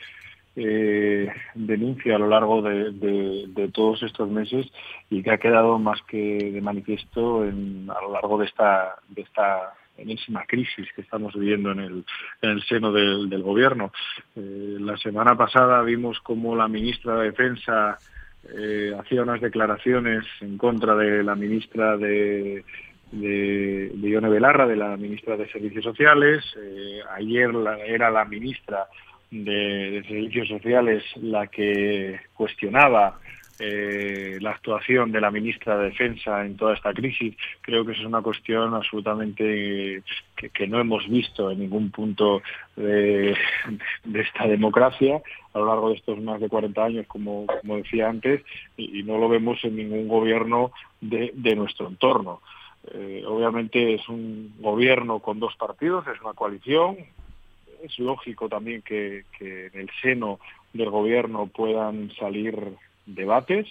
[0.56, 4.68] eh, denuncia a lo largo de, todos estos meses
[5.10, 9.74] y que ha quedado más que de manifiesto a lo largo de esta, de esta
[9.98, 12.06] enésima crisis que estamos viviendo en el,
[12.42, 13.92] en el seno del, gobierno.
[14.36, 17.98] Eh, la semana pasada vimos cómo la ministra de Defensa
[18.56, 22.64] eh, hacía unas declaraciones en contra de la ministra de,
[23.14, 26.44] de, Ione Belarra, de la ministra de Servicios Sociales.
[26.58, 27.50] Eh, ayer
[27.86, 28.88] era la ministra
[29.32, 33.20] de, Servicios Sociales la que cuestionaba
[33.60, 37.36] eh, la actuación de la ministra de Defensa en toda esta crisis.
[37.62, 40.02] Creo que es una cuestión absolutamente
[40.36, 42.42] que, no hemos visto en ningún punto
[42.76, 43.38] de,
[44.16, 45.22] esta democracia
[45.54, 48.42] a lo largo de estos más de 40 años, como, decía antes,
[48.76, 52.42] y, no lo vemos en ningún gobierno de, nuestro entorno.
[52.92, 56.98] Eh, obviamente es un gobierno con dos partidos, es una coalición,
[57.82, 60.40] es lógico también que, en el seno
[60.74, 62.58] del gobierno puedan salir
[63.06, 63.68] debates.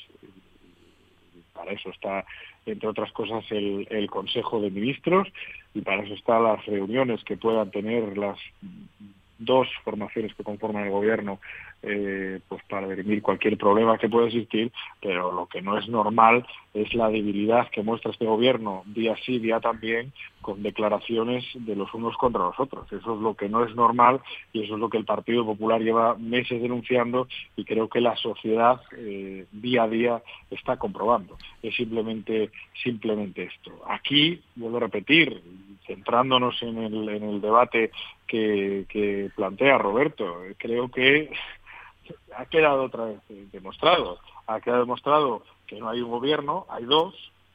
[1.53, 2.25] Para eso está,
[2.65, 5.29] entre otras cosas, el, el Consejo de Ministros
[5.75, 8.39] y para eso están las reuniones que puedan tener las
[9.39, 11.41] dos formaciones que conforman el gobierno
[11.83, 16.47] eh, pues para dirimir cualquier problema que pueda existir, pero lo que no es normal
[16.75, 21.93] es la debilidad que muestra este gobierno día sí, día también, con declaraciones de los
[21.95, 22.87] unos contra los otros.
[22.93, 24.21] Eso es lo que no es normal
[24.53, 28.17] y eso es lo que el Partido Popular lleva meses denunciando y creo que la
[28.17, 31.37] sociedad eh, día a día está comprobando.
[31.63, 32.51] Es simplemente,
[32.83, 33.73] simplemente esto.
[33.89, 35.43] Aquí, vuelvo a repetir,
[35.87, 37.91] centrándonos en el, en el debate
[38.27, 41.31] que, que plantea Roberto, creo que
[42.37, 43.21] ha quedado otra vez
[43.53, 44.19] demostrado.
[44.47, 47.15] Ha quedado demostrado que no hay un gobierno, hay dos.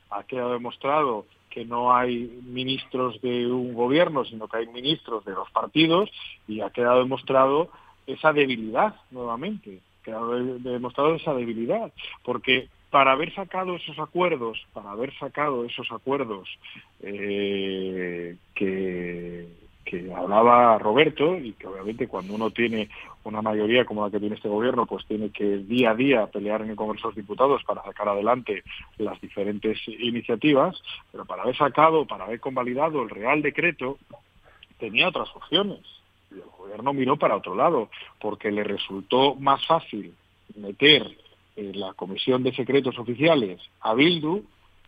[0.10, 5.34] Ha quedado demostrado que no hay ministros de un gobierno, sino que hay ministros de
[5.34, 6.10] los partidos
[6.48, 7.70] y ha quedado demostrado
[8.06, 9.80] esa debilidad nuevamente.
[10.02, 11.92] Ha quedado demostrado esa debilidad,
[12.24, 16.48] porque para haber sacado esos acuerdos, para haber sacado esos acuerdos
[17.02, 19.48] eh, que,
[20.15, 22.89] hablaba Roberto y que obviamente cuando uno tiene
[23.23, 26.62] una mayoría como la que tiene este gobierno, pues tiene que día a día pelear
[26.62, 28.63] en el Congreso de los Diputados para sacar adelante
[28.97, 33.97] las diferentes iniciativas, pero para haber sacado, para haber convalidado el Real Decreto,
[34.80, 35.82] tenía otras opciones.
[36.32, 40.13] Y el gobierno miró para otro lado, porque le resultó más fácil
[40.56, 41.04] meter
[41.56, 44.43] en la Comisión de Secretos Oficiales a Bildu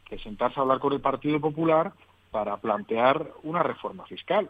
[0.05, 1.93] que sentarse a hablar con el Partido Popular
[2.31, 4.49] para plantear una reforma fiscal.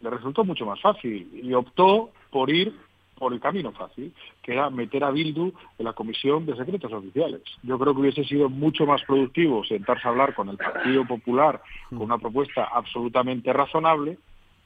[0.00, 2.74] Le resultó mucho más fácil y optó por ir
[3.22, 7.40] por el camino fácil, que era meter a Bildu en la Comisión de Secretos Oficiales.
[7.62, 11.62] Yo creo que hubiese sido mucho más productivo sentarse a hablar con el Partido Popular
[11.88, 14.18] con una propuesta absolutamente razonable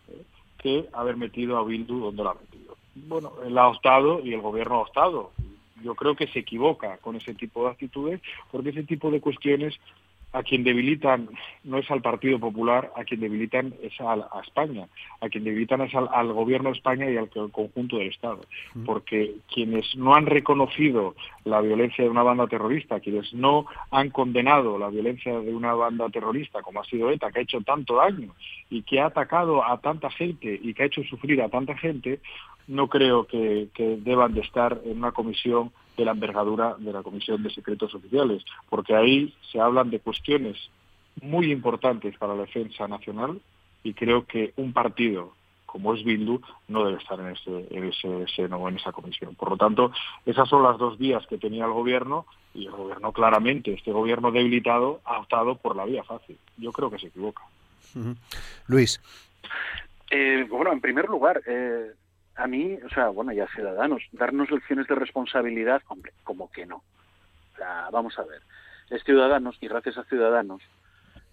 [0.08, 0.22] eh,
[0.56, 2.76] que haber metido a Bildu donde lo ha metido.
[2.94, 5.32] Bueno, él ha optado y el gobierno ha optado.
[5.82, 9.78] Yo creo que se equivoca con ese tipo de actitudes porque ese tipo de cuestiones
[10.32, 11.30] a quien debilitan
[11.64, 14.86] no es al Partido Popular, a quien debilitan es a, España,
[15.20, 18.40] a quien debilitan es al, gobierno de España y al, conjunto del Estado,
[18.84, 24.78] porque quienes no han reconocido la violencia de una banda terrorista, quienes no han condenado
[24.78, 28.34] la violencia de una banda terrorista como ha sido ETA, que ha hecho tanto daño
[28.68, 32.20] y que ha atacado a tanta gente y que ha hecho sufrir a tanta gente,
[32.68, 37.42] no creo que deban de estar en una comisión de la envergadura de la Comisión
[37.42, 40.56] de Secretos Oficiales, porque ahí se hablan de cuestiones
[41.22, 43.40] muy importantes para la defensa nacional
[43.82, 45.32] y creo que un partido
[45.76, 49.34] como es Bildu no debe estar en ese, en ese seno o en esa comisión.
[49.34, 49.92] Por lo tanto,
[50.24, 54.30] esas son las dos vías que tenía el gobierno y el gobierno claramente, este gobierno
[54.30, 56.38] debilitado, ha optado por la vía fácil.
[56.56, 57.42] Yo creo que se equivoca.
[58.68, 59.00] Luis.
[60.10, 61.92] Eh, bueno, en primer lugar, eh,
[62.36, 66.76] a mí, o sea, bueno, ya ciudadanos, darnos lecciones de responsabilidad, hombre, como que no.
[66.76, 68.42] O sea, vamos a ver,
[68.90, 70.62] es ciudadanos y gracias a ciudadanos,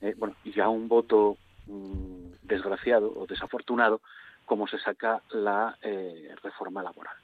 [0.02, 1.38] eh, bueno, y ya un voto
[1.68, 4.02] mm, desgraciado o desafortunado,
[4.46, 7.16] como se saca la eh, reforma laboral.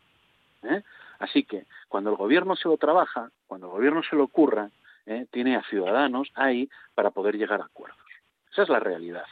[0.64, 0.84] ¿eh?
[1.20, 4.70] Así que cuando el gobierno se lo trabaja, cuando el gobierno se lo ocurra,
[5.32, 7.98] tiene a ciudadanos ahí para poder llegar a acuerdos.
[8.52, 9.26] Esa es la realidad.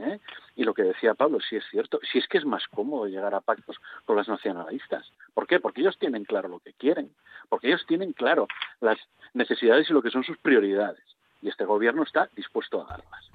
[0.00, 0.20] ¿Eh?
[0.56, 3.34] Y lo que decía Pablo, sí es cierto, si es que es más cómodo llegar
[3.34, 5.10] a pactos con las nacionalistas.
[5.34, 5.60] ¿Por qué?
[5.60, 7.10] Porque ellos tienen claro lo que quieren,
[7.48, 8.48] porque ellos tienen claro
[8.80, 8.98] las
[9.34, 11.02] necesidades y lo que son sus prioridades.
[11.42, 13.30] Y este gobierno está dispuesto a darlas.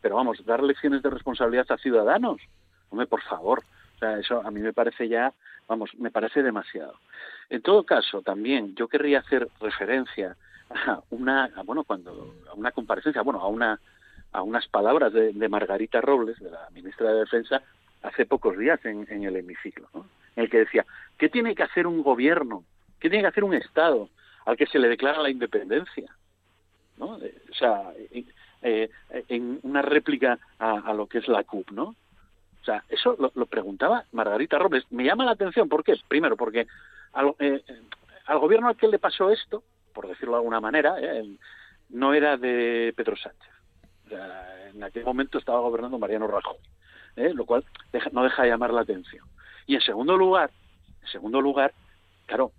[0.00, 2.40] Pero vamos, dar lecciones de responsabilidad a ciudadanos,
[2.90, 3.62] hombre, por favor.
[3.96, 5.32] O sea, eso a mí me parece ya,
[5.66, 6.94] vamos, me parece demasiado.
[7.50, 10.36] En todo caso, también yo querría hacer referencia
[10.70, 13.80] a una, bueno, cuando, a una comparecencia, bueno, a una
[14.32, 17.62] a unas palabras de, Margarita Robles, de la ministra de Defensa,
[18.02, 19.88] hace pocos días en, el hemiciclo,
[20.36, 20.84] en el que decía,
[21.16, 22.64] ¿qué tiene que hacer un gobierno?
[23.00, 24.08] ¿Qué tiene que hacer un Estado
[24.44, 26.14] al que se le declara la independencia?
[26.96, 27.16] ¿no?
[27.16, 27.92] O sea,
[28.62, 28.90] eh,
[29.28, 31.94] en una réplica a, lo que es la CUP, ¿no?
[32.60, 34.84] O sea, eso lo, preguntaba Margarita Robles.
[34.90, 35.94] Me llama la atención, ¿por qué?
[36.06, 36.66] Primero, porque
[37.12, 37.62] al, eh,
[38.26, 39.62] al gobierno al que le pasó esto,
[39.94, 41.24] por decirlo de alguna manera, eh,
[41.90, 43.57] no era de Pedro Sánchez
[44.10, 46.56] en aquel momento estaba gobernando Mariano Rajoy,
[47.16, 47.32] ¿eh?
[47.34, 47.64] lo cual
[48.12, 49.24] no deja de llamar la atención.
[49.66, 50.50] Y en segundo lugar,
[51.02, 51.72] en segundo lugar,
[52.26, 52.52] claro,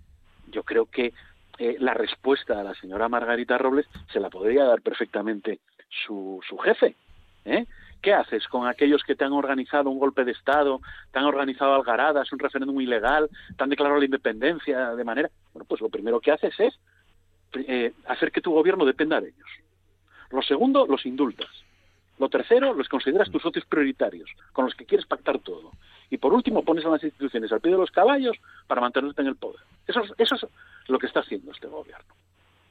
[0.48, 1.12] yo creo que
[1.58, 5.60] eh, la respuesta a la señora Margarita Robles se la podría dar perfectamente
[6.06, 6.94] su, jefe.
[7.44, 7.66] ¿eh?
[8.00, 10.80] ¿Qué haces con aquellos que te han organizado un golpe de Estado,
[11.12, 15.30] te han organizado algaradas, un referéndum ilegal, te han declarado la independencia de manera...
[15.52, 16.78] Bueno, pues lo primero que haces es
[18.06, 19.48] hacer que tu gobierno dependa de ellos.
[20.30, 21.50] Lo segundo, los indultas.
[22.18, 25.72] Lo tercero, los consideras tus socios prioritarios, con los que quieres pactar todo.
[26.10, 29.28] Y por último, pones a las instituciones al pie de los caballos para mantenerte en
[29.28, 29.60] el poder.
[29.86, 30.30] Eso, es
[30.88, 32.14] lo que está haciendo este gobierno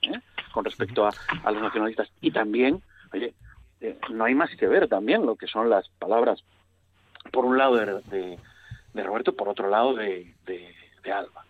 [0.04, 0.20] ¿eh?
[0.52, 2.10] con respecto a, los nacionalistas.
[2.22, 2.82] Y también,
[3.12, 3.34] oye,
[3.82, 6.44] eh, no hay más que ver también lo que son las palabras,
[7.32, 8.38] por un lado de,
[8.94, 11.44] de, Roberto, por otro lado de, de Alba,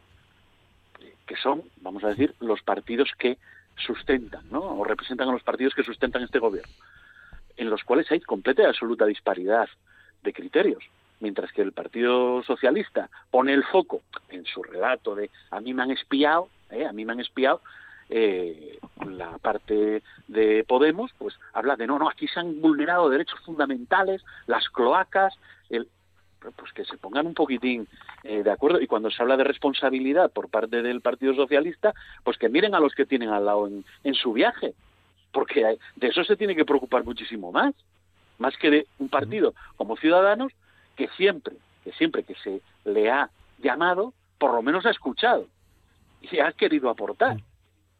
[1.25, 3.37] que son, vamos a decir, los partidos que
[3.85, 4.59] sustentan, ¿no?
[4.59, 6.71] O representan a los partidos que sustentan este gobierno,
[7.57, 9.67] en los cuales hay completa y absoluta disparidad
[10.23, 10.83] de criterios.
[11.19, 15.83] Mientras que el Partido Socialista pone el foco en su relato de a mí me
[15.83, 16.85] han espiado, ¿eh?
[16.85, 17.61] a mí me han espiado,
[18.09, 23.39] eh, la parte de Podemos, pues habla de no, no, aquí se han vulnerado derechos
[23.41, 25.35] fundamentales, las cloacas,
[25.69, 25.87] el,
[26.39, 27.87] pues que se pongan un poquitín
[28.23, 32.37] eh, de acuerdo y cuando se habla de responsabilidad por parte del Partido Socialista, pues
[32.37, 34.73] que miren a los que tienen al lado en, su viaje,
[35.31, 37.73] porque de eso se tiene que preocupar muchísimo más,
[38.37, 40.53] más que de un partido como Ciudadanos
[40.95, 43.29] que siempre, que siempre que se le ha
[43.59, 45.45] llamado, por lo menos ha escuchado
[46.21, 47.37] y ha querido aportar.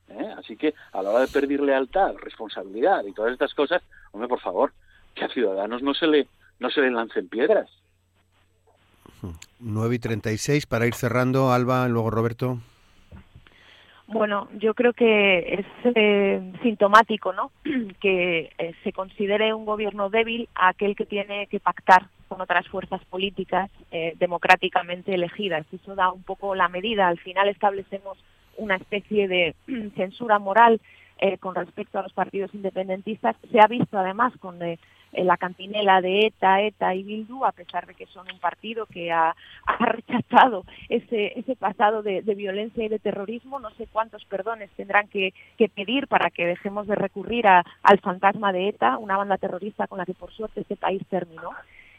[0.10, 0.34] ¿eh?
[0.38, 3.82] Así que a la hora de pedir lealtad, responsabilidad y todas estas cosas,
[4.12, 4.74] hombre, por favor,
[5.14, 6.28] que a Ciudadanos no se le
[6.60, 7.70] no se le lancen piedras
[9.60, 12.60] 9 y 36 para ir cerrando, Alba, luego Roberto.
[14.12, 17.52] Bueno, yo creo que es eh, sintomático, ¿no?
[18.02, 22.68] que eh, se considere un gobierno débil a aquel que tiene que pactar con otras
[22.68, 25.66] fuerzas políticas eh, democráticamente elegidas.
[25.72, 27.08] Eso da un poco la medida.
[27.08, 28.18] Al final establecemos
[28.58, 29.56] una especie de
[29.96, 30.82] censura moral
[31.42, 33.36] con respecto a los partidos independentistas.
[33.52, 34.58] Se ha visto además con
[35.14, 39.12] la cantinela de ETA, ETA y Bildu, a pesar de que son un partido que
[39.12, 39.36] ha,
[39.80, 45.34] rechazado ese, ese pasado de, violencia y de terrorismo, no sé cuántos perdones tendrán que,
[45.76, 50.06] pedir para que dejemos de recurrir al fantasma de ETA, una banda terrorista con la
[50.06, 51.52] que por suerte este país terminó,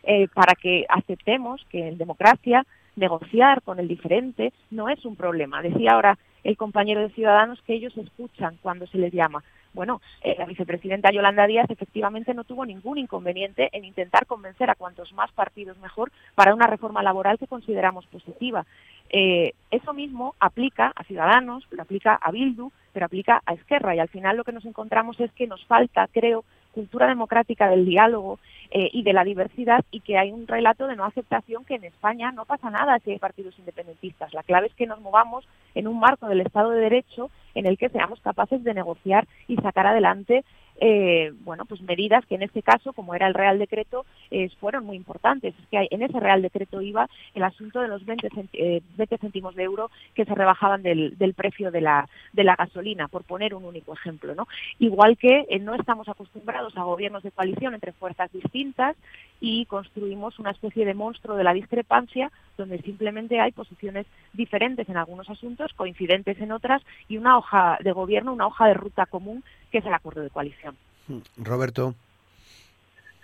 [0.02, 2.64] eh, para que aceptemos que en democracia
[2.96, 5.62] negociar con el diferente no es un problema.
[5.62, 9.42] Decía ahora el compañero de Ciudadanos que ellos escuchan cuando se les llama.
[9.72, 14.74] Bueno, eh, la vicepresidenta Yolanda Díaz efectivamente no tuvo ningún inconveniente en intentar convencer a
[14.74, 18.66] cuantos más partidos mejor para una reforma laboral que consideramos positiva.
[19.10, 24.00] Eh, eso mismo aplica a Ciudadanos, pero aplica a Bildu, pero aplica a Esquerra y
[24.00, 28.38] al final lo que nos encontramos es que nos falta, creo, cultura democrática del diálogo
[28.70, 31.84] eh, y de la diversidad y que hay un relato de no aceptación que en
[31.84, 34.32] España no pasa nada si hay partidos independentistas.
[34.32, 37.78] La clave es que nos movamos en un marco del Estado de Derecho en el
[37.78, 40.44] que seamos capaces de negociar y sacar adelante
[40.76, 44.84] eh, bueno, pues medidas que en este caso, como era el Real Decreto, eh, fueron
[44.84, 45.54] muy importantes.
[45.58, 48.82] Es que en ese Real Decreto iba el asunto de los 20, eh,
[49.20, 53.54] céntimos de euro que se rebajaban del, precio de la, de la gasolina, por poner
[53.54, 54.34] un único ejemplo.
[54.34, 54.46] ¿no?
[54.78, 58.96] Igual que no estamos acostumbrados a gobiernos de coalición entre fuerzas distintas
[59.40, 64.96] y construimos una especie de monstruo de la discrepancia donde simplemente hay posiciones diferentes en
[64.96, 69.42] algunos asuntos, coincidentes en otras y una hoja de gobierno, una hoja de ruta común
[69.72, 70.76] que es el acuerdo de coalición.
[71.08, 71.94] Mm, Roberto.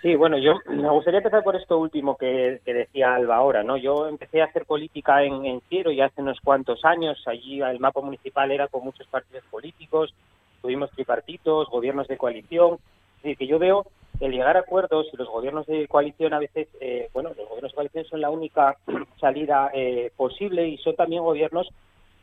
[0.02, 3.76] Sí, bueno, yo me gustaría empezar por esto último que, decía Alba ahora, ¿no?
[3.76, 7.80] Yo empecé a hacer política en, en Ciero ya hace unos cuantos años, allí el
[7.80, 10.14] mapa municipal era con muchos partidos políticos,
[10.60, 12.78] tuvimos tripartitos, gobiernos de coalición,
[13.22, 13.86] es que yo veo
[14.20, 17.72] el llegar a acuerdos y los gobiernos de coalición a veces, eh, bueno, los gobiernos
[17.72, 18.76] de coalición son la única
[19.20, 21.68] salida eh, posible y son también gobiernos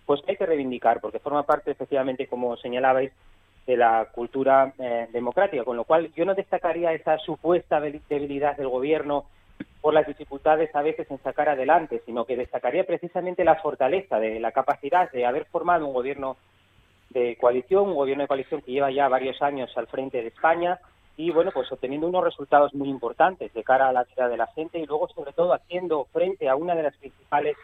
[0.05, 3.11] pues que hay que reivindicar, porque forma parte efectivamente, como señalabais,
[3.65, 8.67] de la cultura eh, democrática, con lo cual yo no destacaría esa supuesta debilidad del
[8.67, 9.25] gobierno
[9.79, 14.41] por las dificultades a veces en sacar adelante, sino que destacaría precisamente la fortaleza de
[14.41, 16.35] la capacidad de haber formado un gobierno
[17.11, 20.79] de coalición, un gobierno de coalición que lleva ya varios años al frente de España
[21.15, 24.47] y bueno, pues obteniendo unos resultados muy importantes de cara a la vida de la
[24.47, 27.55] gente y luego sobre todo haciendo frente a una de las principales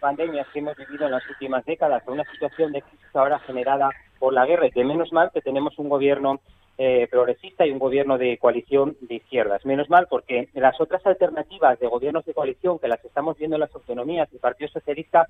[0.00, 3.90] pandemias que hemos vivido en las últimas décadas, a una situación de crisis ahora generada
[4.18, 6.40] por la guerra y que menos mal que tenemos un gobierno
[6.76, 9.64] eh, progresista y un gobierno de coalición de izquierdas.
[9.64, 13.60] Menos mal porque las otras alternativas de gobiernos de coalición que las estamos viendo en
[13.60, 15.26] las autonomías, el Partido Socialista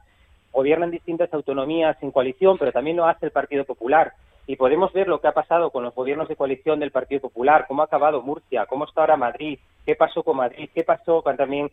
[0.52, 4.12] gobiernan distintas autonomías en coalición, pero también lo hace el Partido Popular.
[4.48, 7.66] Y podemos ver lo que ha pasado con los gobiernos de coalición del Partido Popular,
[7.68, 11.70] cómo ha acabado Murcia, cómo está ahora Madrid, qué pasó con Madrid, qué pasó también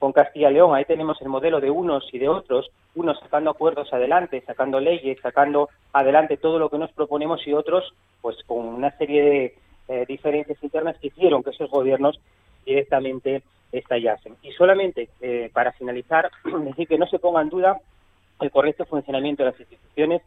[0.00, 0.74] con Castilla y León.
[0.74, 5.20] Ahí tenemos el modelo de unos y de otros, unos sacando acuerdos adelante, sacando leyes,
[5.22, 9.54] sacando adelante todo lo que nos proponemos y otros, pues con una serie de
[9.86, 12.18] eh, diferencias internas que hicieron que esos gobiernos
[12.64, 14.34] directamente estallasen.
[14.42, 17.80] Y solamente eh, para finalizar, decir que no se ponga en duda
[18.40, 20.22] el correcto funcionamiento de las instituciones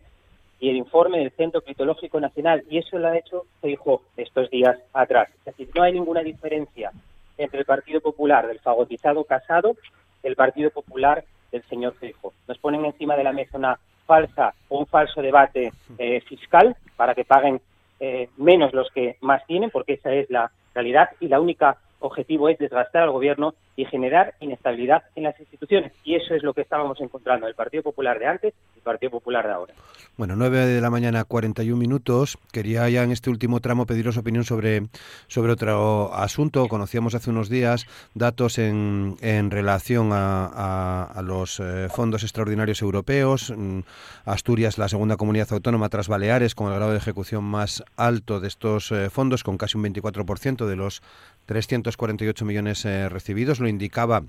[0.60, 4.78] y el informe del Centro Critológico Nacional, y eso lo ha hecho dijo estos días
[4.93, 5.30] atrás.
[5.39, 6.91] Es decir, no hay ninguna diferencia
[7.38, 9.76] entre el Partido Popular del fagotizado Casado
[10.24, 12.34] y el Partido Popular del señor Feijóo.
[12.47, 17.16] Nos ponen encima de la mesa una falsa o un falso debate eh, fiscal para
[17.16, 17.62] que paguen
[17.99, 22.50] eh, menos los que más tienen, porque esa es la realidad y la única objetivo
[22.50, 25.93] es desgastar al gobierno y generar inestabilidad en las instituciones.
[26.04, 29.12] Y eso es lo que estábamos encontrando el Partido Popular de antes y el Partido
[29.12, 29.74] Popular de ahora.
[30.18, 32.38] Bueno, 9 de la mañana, 41 minutos.
[32.52, 34.82] Quería ya en este último tramo pediros opinión sobre,
[35.28, 36.68] sobre otro asunto.
[36.68, 43.54] Conocíamos hace unos días datos en, en relación a, a, los eh, fondos extraordinarios europeos.
[43.56, 43.80] Mm,
[44.26, 48.47] Asturias, la segunda comunidad autónoma tras Baleares, con el grado de ejecución más alto de
[48.50, 51.02] estos eh, fondos, con casi un 24% de los
[51.50, 53.60] 348 millones eh, recibidos.
[53.60, 54.22] Lo indicaba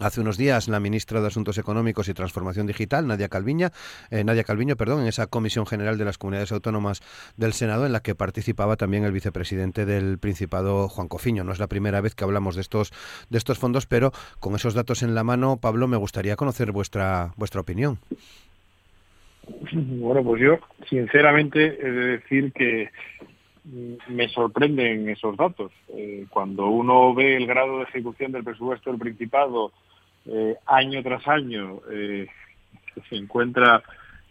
[0.00, 3.72] Hace unos días la ministra de Asuntos Económicos y Transformación Digital, Nadia Calviña,
[4.10, 7.02] eh, Nadia Calviño, perdón, en esa Comisión General de las Comunidades Autónomas
[7.36, 11.44] del Senado en la que participaba también el vicepresidente del Principado, Juan Cofiño.
[11.44, 12.90] No es la primera vez que hablamos de estos
[13.28, 17.34] de estos fondos, pero con esos datos en la mano, Pablo, me gustaría conocer vuestra
[17.36, 17.98] vuestra opinión.
[19.72, 20.58] Bueno, pues yo
[20.88, 22.88] sinceramente he de decir que
[23.64, 25.72] me sorprenden esos datos.
[25.88, 29.72] Eh, cuando uno ve el grado de ejecución del presupuesto del Principado
[30.26, 32.26] eh, año tras año eh,
[33.08, 33.82] se encuentra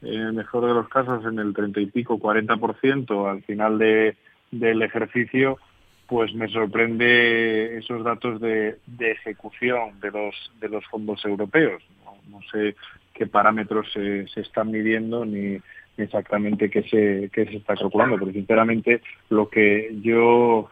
[0.02, 4.16] en el mejor de los casos en el 30 y pico, 40% al final de,
[4.50, 5.60] del ejercicio,
[6.08, 11.84] pues me sorprende esos datos de, ejecución de los, de los fondos europeos.
[12.30, 12.76] No, sé
[13.14, 15.60] qué parámetros se, se están midiendo ni,
[16.02, 20.70] exactamente qué se, qué se está calculando, pero sinceramente lo que yo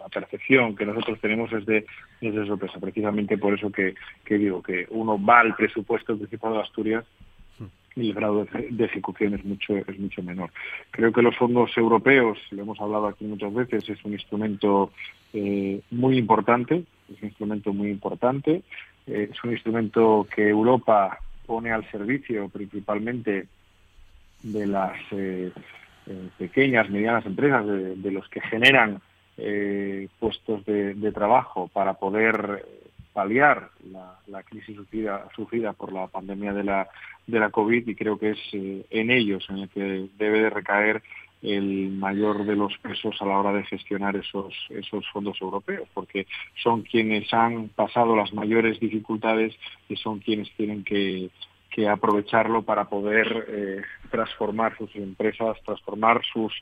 [0.00, 1.86] la percepción que nosotros tenemos es de,
[2.20, 3.94] es sorpresa, precisamente por eso que,
[4.28, 7.04] digo que uno va al presupuesto del Principado de Asturias
[7.96, 10.50] y el grado de, ejecución es mucho es mucho menor.
[10.90, 14.92] Creo que los fondos europeos, lo hemos hablado aquí muchas veces, es un instrumento
[15.32, 18.62] eh, muy importante, es un instrumento muy importante,
[19.06, 23.46] eh, es un instrumento que Europa pone al servicio principalmente
[24.42, 25.52] de las eh,
[26.38, 29.00] pequeñas, medianas empresas, de los que generan
[29.40, 32.64] eh, puestos de, trabajo para poder
[33.12, 33.70] paliar
[34.26, 34.76] la, crisis
[35.34, 36.88] sufrida, por la pandemia de la,
[37.26, 40.50] de la COVID y creo que es eh, en ellos en el que debe de
[40.50, 41.02] recaer
[41.40, 46.26] el mayor de los pesos a la hora de gestionar esos, esos fondos europeos, porque
[46.60, 49.54] son quienes han pasado las mayores dificultades
[49.88, 51.30] y son quienes tienen que,
[51.88, 56.52] aprovecharlo para poder eh, transformar sus empresas, transformar sus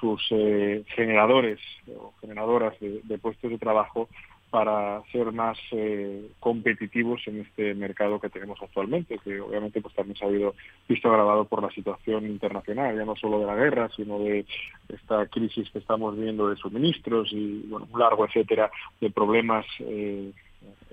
[0.00, 4.08] sus eh, generadores o generadoras de, puestos de trabajo
[4.50, 10.16] para ser más eh, competitivos en este mercado que tenemos actualmente, que obviamente pues también
[10.16, 10.54] se ha habido,
[10.88, 14.46] visto agravado por la situación internacional, ya no solo de la guerra, sino de
[14.88, 18.70] esta crisis que estamos viendo de suministros y bueno, un largo etcétera
[19.00, 20.32] de problemas eh,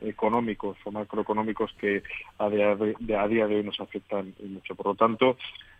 [0.02, 2.04] económicos o macroeconómicos que
[2.38, 4.76] a día de, a día de hoy nos afectan mucho.
[4.76, 5.38] Por lo tanto,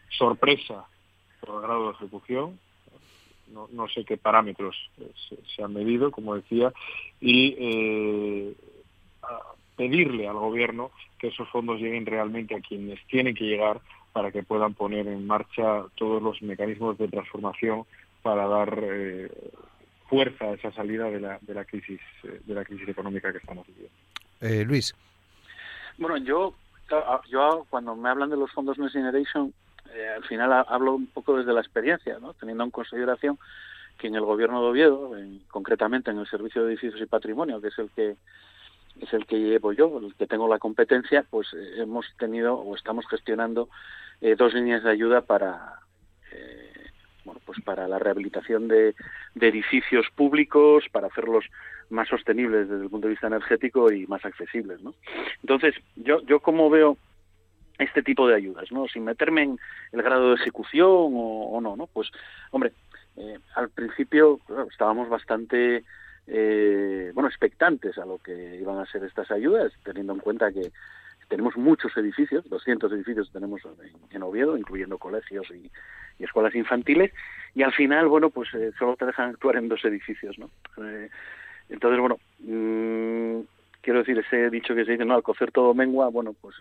[0.10, 0.86] sorpresa
[1.40, 2.60] por el grado de ejecución,
[3.54, 5.12] no, no sé qué parámetros eh,
[5.56, 6.74] se, han medido, como decía,
[7.22, 8.56] y eh,
[9.76, 13.82] pedirle al gobierno que esos fondos lleguen realmente a quienes tienen que llegar
[14.14, 17.84] para que puedan poner en marcha todos los mecanismos de transformación
[18.22, 19.30] para dar eh,
[20.08, 23.66] fuerza a esa salida de la, de la crisis de la crisis económica que estamos
[23.68, 24.68] viviendo.
[24.68, 24.96] Luis.
[25.98, 26.54] Bueno, yo
[27.30, 29.54] yo cuando me hablan de los fondos Next Generation
[29.94, 32.34] eh, al final hablo un poco desde la experiencia, ¿no?
[32.34, 33.38] teniendo en consideración
[33.98, 35.12] que en el gobierno de Oviedo,
[35.48, 38.18] concretamente en el Servicio de Edificios y Patrimonio, que es el que
[39.00, 42.76] es el que llevo yo, el que tengo la competencia, pues eh, hemos tenido o
[42.76, 43.70] estamos gestionando
[44.22, 45.80] eh, dos líneas de ayuda para
[47.26, 48.96] bueno, pues para la rehabilitación de,
[49.40, 51.46] edificios públicos, para hacerlos
[51.90, 54.94] más sostenibles desde el punto de vista energético y más accesibles, ¿no?
[55.42, 56.98] Entonces, yo yo como veo
[57.78, 58.88] este tipo de ayudas, ¿no?
[58.88, 59.60] Sin meterme en
[59.92, 61.88] el grado de ejecución o, no, ¿no?
[61.88, 62.10] Pues,
[62.52, 62.72] hombre,
[63.18, 64.40] eh, al principio
[64.72, 65.84] estábamos bastante,
[66.28, 70.72] eh, bueno, expectantes a lo que iban a ser estas ayudas, teniendo en cuenta que
[71.28, 73.62] tenemos muchos edificios, 200 edificios tenemos
[74.12, 75.72] en, Oviedo, incluyendo colegios y,
[76.24, 77.12] escuelas infantiles,
[77.54, 80.50] y al final, bueno, pues eh, solo te dejan actuar en dos edificios, ¿no?
[81.68, 83.42] entonces, bueno, mmm,
[83.82, 86.56] quiero decir, ese dicho que se dice, no, al cocer todo mengua, bueno, pues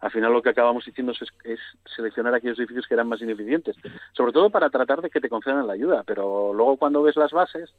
[0.00, 1.12] al final lo que acabamos diciendo
[1.44, 1.60] es,
[1.94, 3.76] seleccionar aquellos edificios que eran más ineficientes,
[4.12, 7.30] sobre todo para tratar de que te concedan la ayuda, pero luego cuando ves las
[7.30, 7.72] bases,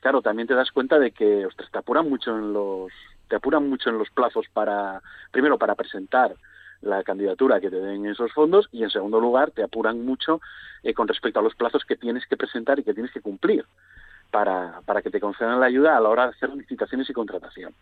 [0.00, 2.92] claro, también te das cuenta de que ostras, te apuran mucho en los
[3.28, 5.00] te apuran mucho en los plazos para
[5.30, 6.34] primero para presentar
[6.82, 10.40] la candidatura que te den esos fondos y en segundo lugar te apuran mucho
[10.82, 13.64] eh, con respecto a los plazos que tienes que presentar y que tienes que cumplir
[14.30, 17.78] para, para que te concedan la ayuda a la hora de hacer licitaciones y contrataciones.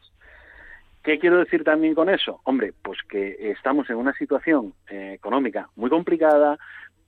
[1.02, 2.40] ¿Qué quiero decir también con eso?
[2.44, 6.58] Hombre, pues que estamos en una situación eh, económica muy complicada,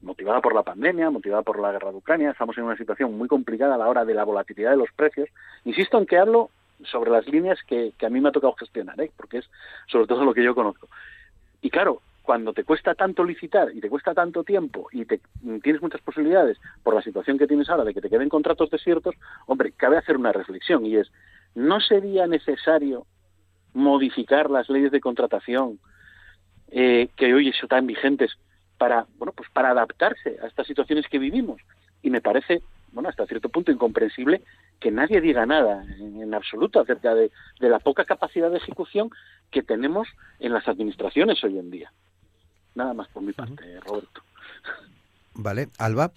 [0.01, 3.29] motivada por la pandemia, motivada por la guerra de Ucrania, estamos en una situación muy
[3.29, 5.29] complicada a la hora de la volatilidad de los precios.
[5.65, 6.51] Insisto en que hablo
[6.85, 9.11] sobre las líneas que, a mí me ha tocado gestionar, ¿eh?
[9.17, 9.51] porque es
[9.87, 10.89] sobre todo lo que yo conozco.
[11.61, 15.21] Y claro, cuando te cuesta tanto licitar y te cuesta tanto tiempo y te,
[15.63, 19.15] tienes muchas posibilidades por la situación que tienes ahora de que te queden contratos desiertos,
[19.47, 21.11] hombre, cabe hacer una reflexión y es,
[21.55, 23.07] ¿no sería necesario
[23.75, 25.79] modificar las leyes de contratación
[26.71, 28.33] eh, que hoy están vigentes
[28.79, 31.61] para, bueno, pues para adaptarse a estas situaciones que vivimos?
[32.03, 32.63] Y me parece,
[32.93, 34.43] bueno, hasta cierto punto incomprensible
[34.81, 37.31] que nadie diga nada en, absoluto acerca de,
[37.61, 39.11] de la poca capacidad de ejecución
[39.51, 40.09] que tenemos
[40.41, 41.93] en las administraciones hoy en día.
[42.75, 44.23] Nada más por mi parte, Roberto.
[45.35, 46.11] Vale, Alba.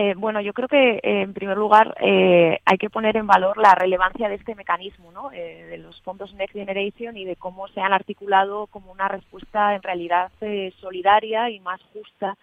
[0.00, 3.58] Eh, bueno, yo creo que eh, en primer lugar eh, hay que poner en valor
[3.58, 5.30] la relevancia de este mecanismo, ¿no?
[5.30, 9.82] de los fondos Next Generation y de cómo se han articulado como una respuesta en
[9.82, 10.30] realidad
[10.80, 12.36] solidaria y más justa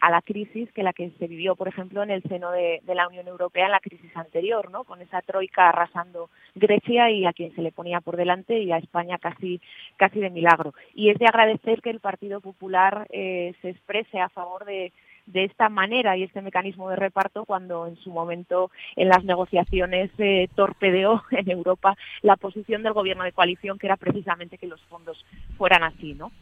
[0.00, 3.08] a la crisis que la que se vivió, por ejemplo, en el seno de, la
[3.08, 4.84] Unión Europea en la crisis anterior, ¿no?
[4.84, 8.78] Con esa troika arrasando Grecia y a quien se le ponía por delante y a
[8.78, 9.60] España casi
[9.96, 10.74] casi de milagro.
[10.94, 14.92] Y es de agradecer que el Partido Popular se exprese a favor de
[15.26, 20.10] de esta manera y este mecanismo de reparto cuando en su momento en las negociaciones
[20.18, 24.80] eh, torpedeó en Europa la posición del gobierno de coalición que era precisamente que los
[24.82, 25.24] fondos
[25.56, 26.32] fueran así, ¿no?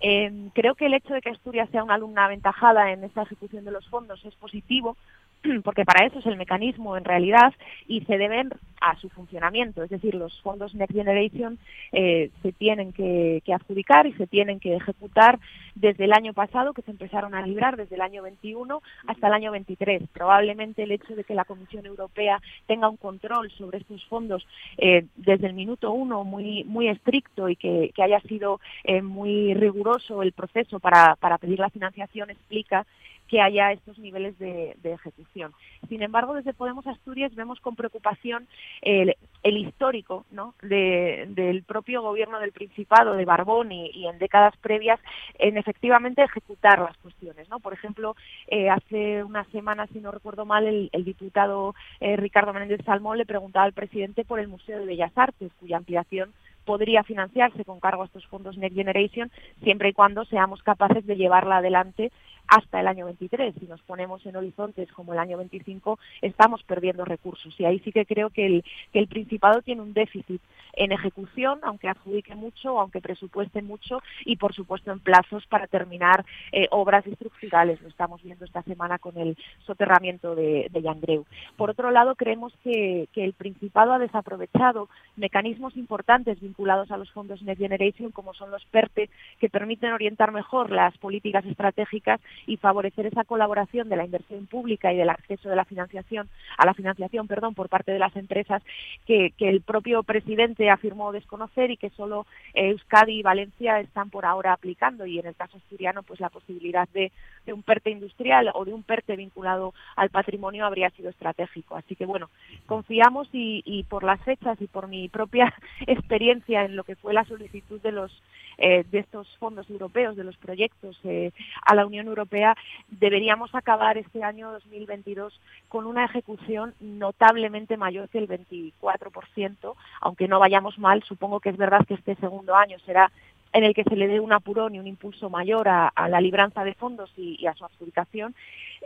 [0.00, 3.64] Eh, creo que el hecho de que Asturias sea una alumna aventajada en esta ejecución
[3.64, 4.96] de los fondos es positivo
[5.64, 7.52] porque para eso es el mecanismo en realidad
[7.86, 9.82] y se deben a su funcionamiento.
[9.82, 11.58] Es decir, los fondos Next Generation
[11.92, 15.38] eh, se tienen que, adjudicar y se tienen que ejecutar
[15.74, 19.32] desde el año pasado, que se empezaron a librar desde el año 21 hasta el
[19.32, 20.02] año 23.
[20.12, 24.46] Probablemente el hecho de que la Comisión Europea tenga un control sobre estos fondos
[24.78, 30.22] eh, desde el minuto uno muy, muy estricto y que, haya sido eh, muy riguroso
[30.22, 32.86] el proceso para, para pedir la financiación explica
[33.30, 35.52] que haya estos niveles de, ejecución.
[35.88, 38.48] Sin embargo, desde Podemos Asturias vemos con preocupación
[38.82, 39.14] el,
[39.44, 40.54] histórico ¿no?
[40.62, 44.98] del propio gobierno del Principado, de Barbón y, en décadas previas,
[45.38, 47.48] en efectivamente ejecutar las cuestiones.
[47.48, 47.60] ¿no?
[47.60, 48.16] Por ejemplo,
[48.48, 53.26] eh, hace unas semanas, si no recuerdo mal, el, diputado eh, Ricardo Menéndez Salmón le
[53.26, 56.32] preguntaba al presidente por el Museo de Bellas Artes, cuya ampliación
[56.64, 59.30] podría financiarse con cargo a estos fondos Next Generation
[59.62, 62.12] siempre y cuando seamos capaces de llevarla adelante
[62.46, 63.54] hasta el año 23.
[63.58, 67.54] Si nos ponemos en horizontes como el año 25, estamos perdiendo recursos.
[67.58, 70.40] Y ahí sí que creo que el, el Principado tiene un déficit
[70.74, 76.24] en ejecución, aunque adjudique mucho, aunque presupueste mucho, y por supuesto en plazos para terminar
[76.52, 77.80] eh, obras estructurales.
[77.82, 79.36] Lo estamos viendo esta semana con el
[79.66, 81.26] soterramiento de, de Yangreu.
[81.56, 87.10] Por otro lado, creemos que, que el Principado ha desaprovechado mecanismos importantes vinculados a los
[87.10, 92.56] fondos Next Generation, como son los PERTE, que permiten orientar mejor las políticas estratégicas y
[92.56, 96.28] favorecer esa colaboración de la inversión pública y del acceso de la financiación
[96.58, 98.62] a la financiación, perdón, por parte de las empresas
[99.06, 104.52] que, el propio presidente afirmó desconocer y que solo Euskadi y Valencia están por ahora
[104.52, 107.10] aplicando y en el caso asturiano pues la posibilidad de,
[107.52, 111.74] un PERTE industrial o de un PERTE vinculado al patrimonio habría sido estratégico.
[111.74, 112.30] Así que bueno,
[112.66, 115.52] confiamos y, por las fechas y por mi propia
[115.86, 118.22] experiencia en lo que fue la solicitud de los
[118.58, 121.32] eh, de estos fondos europeos, de los proyectos eh,
[121.64, 122.56] a la Unión Europea Europea,
[122.88, 130.38] deberíamos acabar este año 2022 con una ejecución notablemente mayor que el 24%, aunque no
[130.38, 133.10] vayamos mal, supongo que es verdad que este segundo año será
[133.52, 136.62] en el que se le dé un apurón y un impulso mayor a, la libranza
[136.62, 138.34] de fondos y, a su adjudicación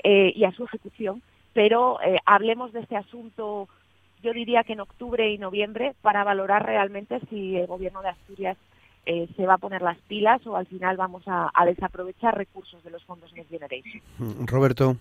[0.02, 1.22] eh, y a su ejecución,
[1.52, 3.68] pero eh, hablemos de este asunto
[4.22, 8.56] yo diría que en octubre y noviembre para valorar realmente si el Gobierno de Asturias
[9.06, 12.90] eh, se va a poner las pilas o al final vamos a, desaprovechar recursos de
[12.90, 14.02] los fondos Next Generation.
[14.18, 14.96] Mm, Roberto.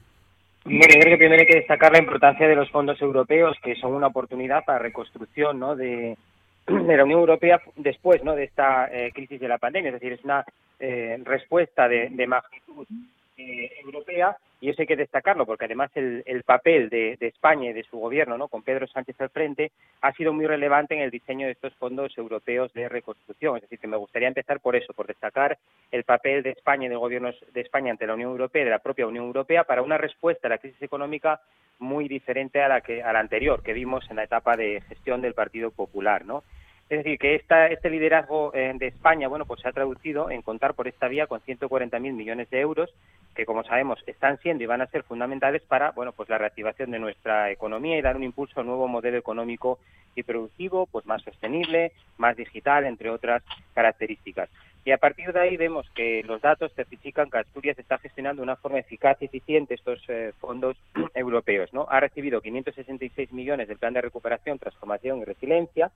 [0.66, 3.94] Bueno, creo que primero hay que destacar la importancia de los fondos europeos, que son
[3.94, 5.76] una oportunidad para reconstrucción ¿no?
[5.76, 6.18] de,
[6.66, 8.36] la Unión Europea después ¿no?
[8.36, 9.90] de esta eh, crisis de la pandemia.
[9.90, 10.46] Es decir, es una
[10.80, 12.88] eh, respuesta de, de magnitud
[13.36, 18.00] europea y eso hay que destacarlo porque además el, papel de, España y de su
[18.00, 18.48] gobierno, ¿no?
[18.48, 22.18] con Pedro Sánchez al frente, ha sido muy relevante en el diseño de estos fondos
[22.18, 23.58] europeos de reconstrucción.
[23.58, 25.58] Es decir, que me gustaría empezar por eso, por destacar
[25.92, 28.72] el papel de España y del gobierno de España ante la Unión Europea y de
[28.72, 31.42] la propia Unión Europea para una respuesta a la crisis económica
[31.80, 35.22] muy diferente a la que a la anterior que vimos en la etapa de gestión
[35.22, 36.46] del Partido Popular, ¿no?
[36.94, 40.44] Es decir, que esta, este liderazgo eh, de España, bueno, pues se ha traducido en
[40.44, 42.94] contar por esta vía con 140.000 millones de euros,
[43.34, 46.92] que como sabemos están siendo y van a ser fundamentales para, bueno, pues la reactivación
[46.92, 49.80] de nuestra economía y dar un impulso a un nuevo modelo económico
[50.14, 53.42] y productivo, pues más sostenible, más digital, entre otras
[53.74, 54.52] características.
[54.86, 58.44] Y a partir de ahí vemos que los datos certifican que Asturias está gestionando de
[58.44, 60.78] una forma eficaz y eficiente estos eh, fondos
[61.16, 61.88] europeos, ¿no?
[61.90, 65.90] Ha recibido 566 millones del Plan de Recuperación, Transformación y Resiliencia,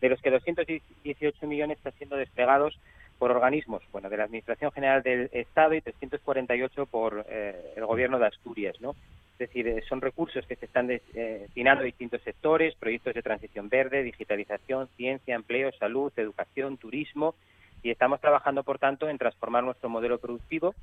[0.00, 2.78] de los que 218 millones están siendo desplegados
[3.20, 8.18] por organismos, bueno, de la Administración General del Estado y 348 por eh, el Gobierno
[8.18, 8.92] de Asturias, ¿no?
[9.32, 13.22] Es decir, eh, son recursos que se están eh, destinando a distintos sectores, proyectos de
[13.22, 17.34] transición verde, digitalización, ciencia, empleo, salud, educación, turismo,
[17.82, 20.74] y estamos trabajando, por tanto, en transformar nuestro modelo productivo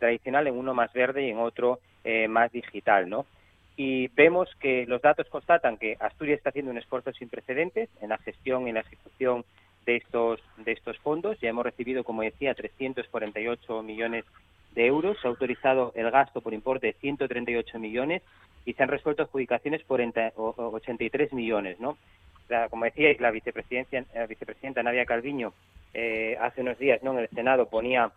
[0.00, 1.78] tradicional en uno más verde y en otro
[2.28, 3.26] más digital, ¿no?
[3.78, 8.08] Y vemos que los datos constatan que Asturias está haciendo un esfuerzo sin precedentes en
[8.08, 9.44] la gestión y en la ejecución
[9.86, 11.38] de estos de estos fondos.
[11.40, 14.24] Ya hemos recibido, como decía, 348 millones
[14.74, 15.16] de euros.
[15.20, 18.22] Se ha autorizado el gasto por importe de 138 millones
[18.64, 21.96] y se han resuelto adjudicaciones por 83 millones, ¿no?
[22.70, 25.52] como decía, la vicepresidencia, la vicepresidenta Nadia Calviño
[25.94, 27.12] eh, hace unos días ¿no?
[27.12, 28.10] en el Senado ponía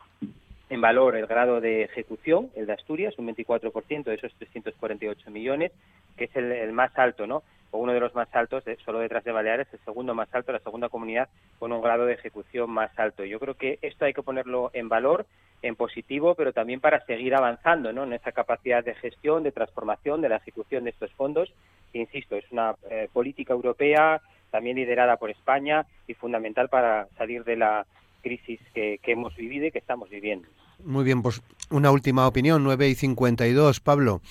[0.71, 5.73] en valor el grado de ejecución, el de Asturias, un 24% de esos 348 millones,
[6.15, 7.43] que es el, más alto, ¿no?
[7.71, 10.59] O uno de los más altos, solo detrás de Baleares, el segundo más alto, la
[10.59, 11.27] segunda comunidad
[11.59, 13.25] con un grado de ejecución más alto.
[13.25, 15.25] Yo creo que esto hay que ponerlo en valor,
[15.61, 18.05] en positivo, pero también para seguir avanzando, ¿no?
[18.05, 21.53] En esa capacidad de gestión, de transformación, de la ejecución de estos fondos.
[21.91, 27.57] insisto, es una eh, política europea también liderada por España y fundamental para salir de
[27.57, 27.85] la
[28.21, 30.47] crisis que, hemos vivido y que estamos viviendo.
[30.83, 34.21] Muy bien, pues una última opinión, 9 y 52, Pablo.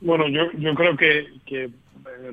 [0.00, 1.70] Bueno, yo, yo creo que, que eh,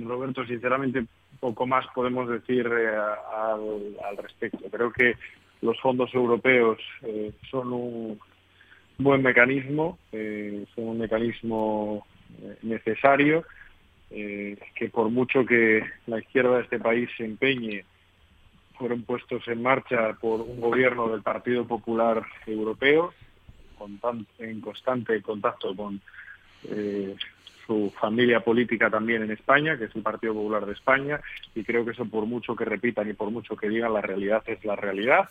[0.04, 1.06] Roberto, sinceramente,
[1.40, 2.96] poco más podemos decir eh,
[3.36, 4.60] al, respecto.
[4.70, 5.16] Creo que
[5.62, 8.20] los fondos europeos eh, son un
[8.98, 12.06] buen mecanismo, son un mecanismo
[12.62, 13.44] necesario,
[14.10, 17.84] que por mucho que la izquierda de este país se empeñe
[18.78, 23.14] fueron puestos en marcha por un gobierno del Partido Popular Europeo,
[24.40, 26.00] en constante contacto con
[26.70, 27.16] eh,
[27.66, 31.20] su familia política también en España, que es el Partido Popular de España,
[31.54, 34.44] y creo que eso por mucho que repitan y por mucho que digan, la realidad
[34.46, 35.30] es la realidad.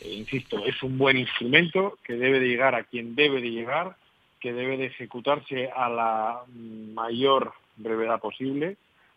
[0.00, 3.96] E insisto, es un buen instrumento que debe de llegar a quien debe de llegar,
[4.40, 8.76] que debe de ejecutarse a la mayor brevedad posible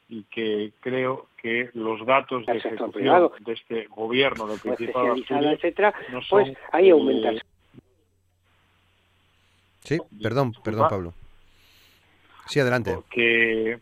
[0.09, 5.93] y que creo que los datos de ejecución de este gobierno del Principado de etcétera,
[6.11, 7.31] no pues son, pues ahí aumenta.
[9.81, 11.13] sí, perdón, perdón Pablo.
[12.47, 12.93] Sí, adelante.
[12.93, 13.79] Porque,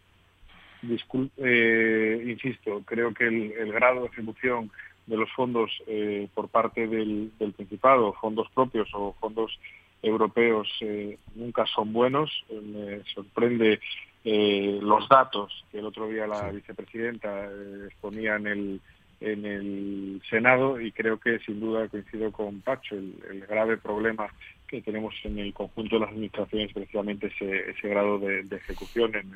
[1.38, 4.72] eh, insisto, creo que el, grado de ejecución
[5.07, 9.59] de los fondos eh, por parte del, del, Principado, fondos propios o fondos
[10.01, 12.45] europeos, eh, nunca son buenos.
[12.49, 13.80] me sorprende
[14.24, 18.82] eh, los datos que el otro día la vicepresidenta eh, exponía en el,
[19.19, 24.28] en el Senado y creo que sin duda coincido con Pacho, el, grave problema
[24.67, 29.32] que tenemos en el conjunto de las administraciones precisamente ese, ese grado de, ejecución, en,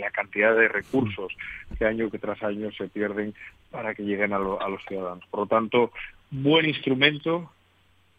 [0.00, 1.32] la cantidad de recursos
[1.78, 3.34] que año que tras año se pierden
[3.70, 5.24] para que lleguen a, a los ciudadanos.
[5.30, 5.92] Por lo tanto,
[6.30, 7.52] buen instrumento,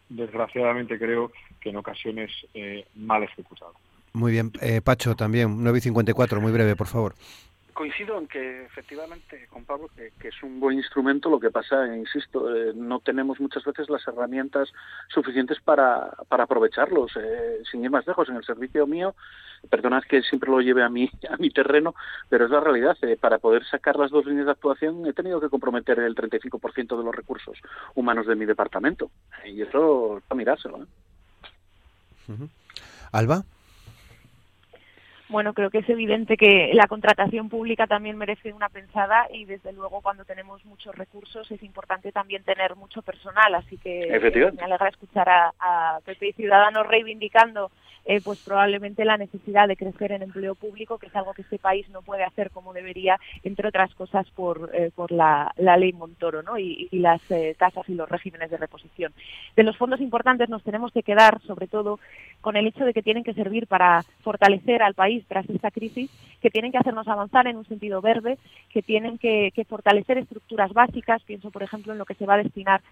[0.08, 3.74] desgraciadamente creo que en ocasiones eh, mal ejecutado.
[4.14, 7.14] Muy bien, eh, Pacho también, 9.54, muy breve, por favor.
[7.72, 11.30] Coincido en que efectivamente con Pablo que, es un buen instrumento.
[11.30, 14.70] Lo que pasa, insisto, eh, no tenemos muchas veces las herramientas
[15.08, 17.12] suficientes para, para aprovecharlos.
[17.16, 19.14] Eh, sin ir más lejos, en el servicio mío,
[19.70, 21.94] perdonad que siempre lo lleve a mi a mi terreno,
[22.28, 22.94] pero es la realidad.
[23.18, 27.04] para poder sacar las dos líneas de actuación he tenido que comprometer el 35% de
[27.04, 27.58] los recursos
[27.94, 29.10] humanos de mi departamento
[29.46, 30.86] y eso para mirárselo.
[33.12, 33.44] Alba.
[35.32, 39.72] Bueno, creo que es evidente que la contratación pública también merece una pensada y desde
[39.72, 44.88] luego cuando tenemos muchos recursos es importante también tener mucho personal, así que me alegra
[44.88, 47.70] escuchar a, a PP y Ciudadanos reivindicando
[48.04, 51.60] eh, pues probablemente la necesidad de crecer en empleo público, que es algo que este
[51.60, 56.42] país no puede hacer como debería, entre otras cosas por, eh, por la, ley Montoro
[56.42, 56.58] ¿no?
[56.58, 59.12] y, las eh, tasas y los regímenes de reposición.
[59.54, 62.00] De los fondos importantes nos tenemos que quedar, sobre todo,
[62.40, 66.10] con el hecho de que tienen que servir para fortalecer al país tras esta crisis,
[66.40, 68.38] que tienen que hacernos avanzar en un sentido verde,
[68.70, 72.42] que tienen que, fortalecer estructuras básicas, pienso por ejemplo en lo que se va a
[72.42, 72.82] destinar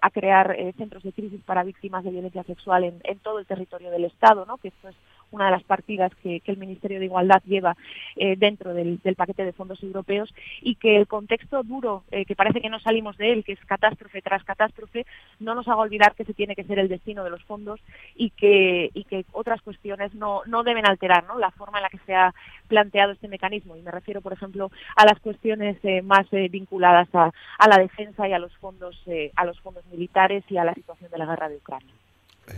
[0.00, 4.04] a crear centros de crisis para víctimas de violencia sexual en todo el territorio del
[4.04, 4.96] Estado, que esto es
[5.34, 7.76] una de las partidas que, el Ministerio de Igualdad lleva
[8.16, 12.60] eh, dentro del, paquete de fondos europeos y que el contexto duro, eh, que parece
[12.60, 15.06] que no salimos de él, que es catástrofe tras catástrofe,
[15.40, 17.80] no nos haga olvidar que se tiene que ser el destino de los fondos
[18.14, 18.90] y que,
[19.32, 22.34] otras cuestiones no, deben alterar la forma en la que se ha
[22.68, 23.76] planteado este mecanismo.
[23.76, 28.28] Y me refiero, por ejemplo, a las cuestiones eh, más vinculadas a, a, la defensa
[28.28, 29.00] y a los fondos,
[29.36, 31.94] a los fondos militares y a la situación de la guerra de Ucrania.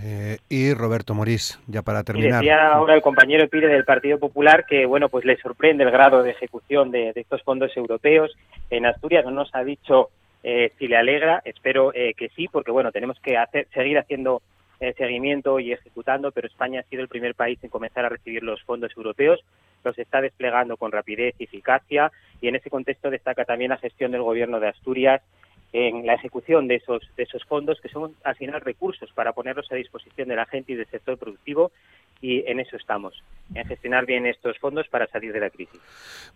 [0.03, 2.41] Eh, y Roberto Morís, ya para terminar.
[2.41, 6.23] decía ahora el compañero Pire del Partido Popular que bueno pues le sorprende el grado
[6.23, 8.37] de ejecución de, estos fondos europeos.
[8.71, 10.11] En Asturias no nos ha dicho
[10.43, 14.43] eh, si le alegra, espero eh, que sí, porque bueno tenemos que hacer, seguir haciendo
[14.99, 18.63] seguimiento y ejecutando, pero España ha sido el primer país en comenzar a recibir los
[18.63, 19.43] fondos europeos,
[19.83, 22.13] los está desplegando con rapidez y eficacia
[22.43, 25.23] y en ese contexto destaca también la gestión del Gobierno de Asturias
[25.77, 29.71] en la ejecución de esos, de esos fondos, que son al final recursos para ponerlos
[29.71, 31.71] a disposición de la gente y del sector productivo,
[32.23, 33.23] y en eso estamos,
[33.55, 35.79] en gestionar bien estos fondos para salir de la crisis.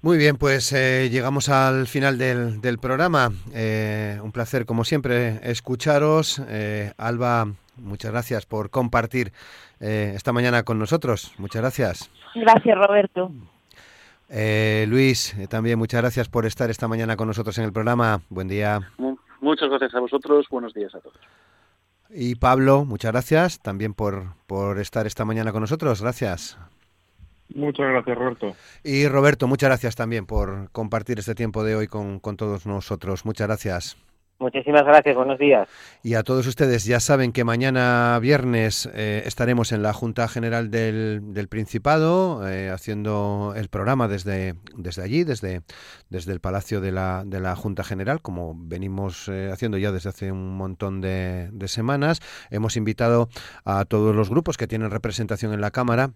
[0.02, 3.30] Muy bien, pues eh, llegamos al final del, del programa.
[3.54, 6.42] Eh, un placer, como siempre, escucharos.
[6.46, 7.46] Eh, Alba
[7.78, 9.32] muchas gracias por compartir
[9.80, 11.32] eh, esta mañana con nosotros.
[11.38, 12.10] Muchas gracias.
[12.34, 13.32] Gracias, Roberto.
[14.28, 18.20] Eh, Luis, eh, también muchas gracias por estar esta mañana con nosotros en el programa.
[18.28, 18.80] Buen día.
[19.50, 20.46] Muchas gracias a vosotros.
[20.48, 21.18] Buenos días a todos.
[22.08, 26.00] Y Pablo, muchas gracias también por, por estar esta mañana con nosotros.
[26.00, 26.56] Gracias.
[27.52, 28.54] Muchas gracias, Roberto.
[28.84, 33.24] Y Roberto, muchas gracias también por compartir este tiempo de hoy con, con todos nosotros.
[33.24, 33.96] Muchas gracias.
[34.40, 35.68] Muchísimas gracias, buenos días.
[36.02, 40.70] Y a todos ustedes, ya saben que mañana viernes eh, estaremos en la Junta General
[40.70, 45.60] del, del Principado eh, haciendo el programa desde, desde allí, desde,
[46.08, 50.08] desde el Palacio de la, de la Junta General, como venimos eh, haciendo ya desde
[50.08, 52.20] hace un montón de, de semanas.
[52.50, 53.28] Hemos invitado
[53.66, 56.12] a todos los grupos que tienen representación en la Cámara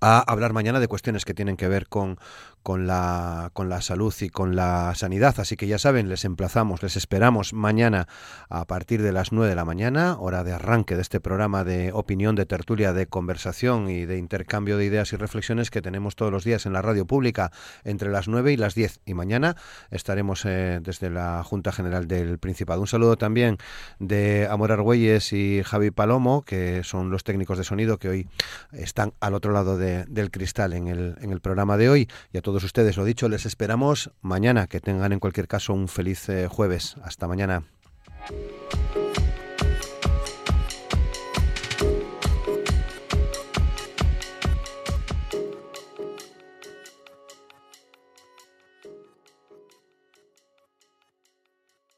[0.00, 2.18] a hablar mañana de cuestiones que tienen que ver con,
[2.62, 5.34] con, la, con la salud y con la sanidad.
[5.38, 8.06] Así que ya saben, les emplazamos, les esperamos mañana
[8.48, 11.92] a partir de las 9 de la mañana, hora de arranque de este programa de
[11.92, 16.32] opinión, de tertulia, de conversación y de intercambio de ideas y reflexiones que tenemos todos
[16.32, 17.50] los días en la radio pública
[17.84, 19.00] entre las 9 y las 10.
[19.06, 19.56] Y mañana
[19.90, 22.80] estaremos eh, desde la Junta General del Principado.
[22.80, 23.58] Un saludo también
[23.98, 28.28] de Amor Argüelles y Javi Palomo, que son los técnicos de sonido que hoy
[28.72, 32.08] están al otro lado del cristal en el, en el programa de hoy.
[32.32, 34.66] Y a todos ustedes, lo dicho, les esperamos mañana.
[34.66, 36.96] Que tengan en cualquier caso un feliz eh, jueves.
[37.04, 37.62] Hasta mañana.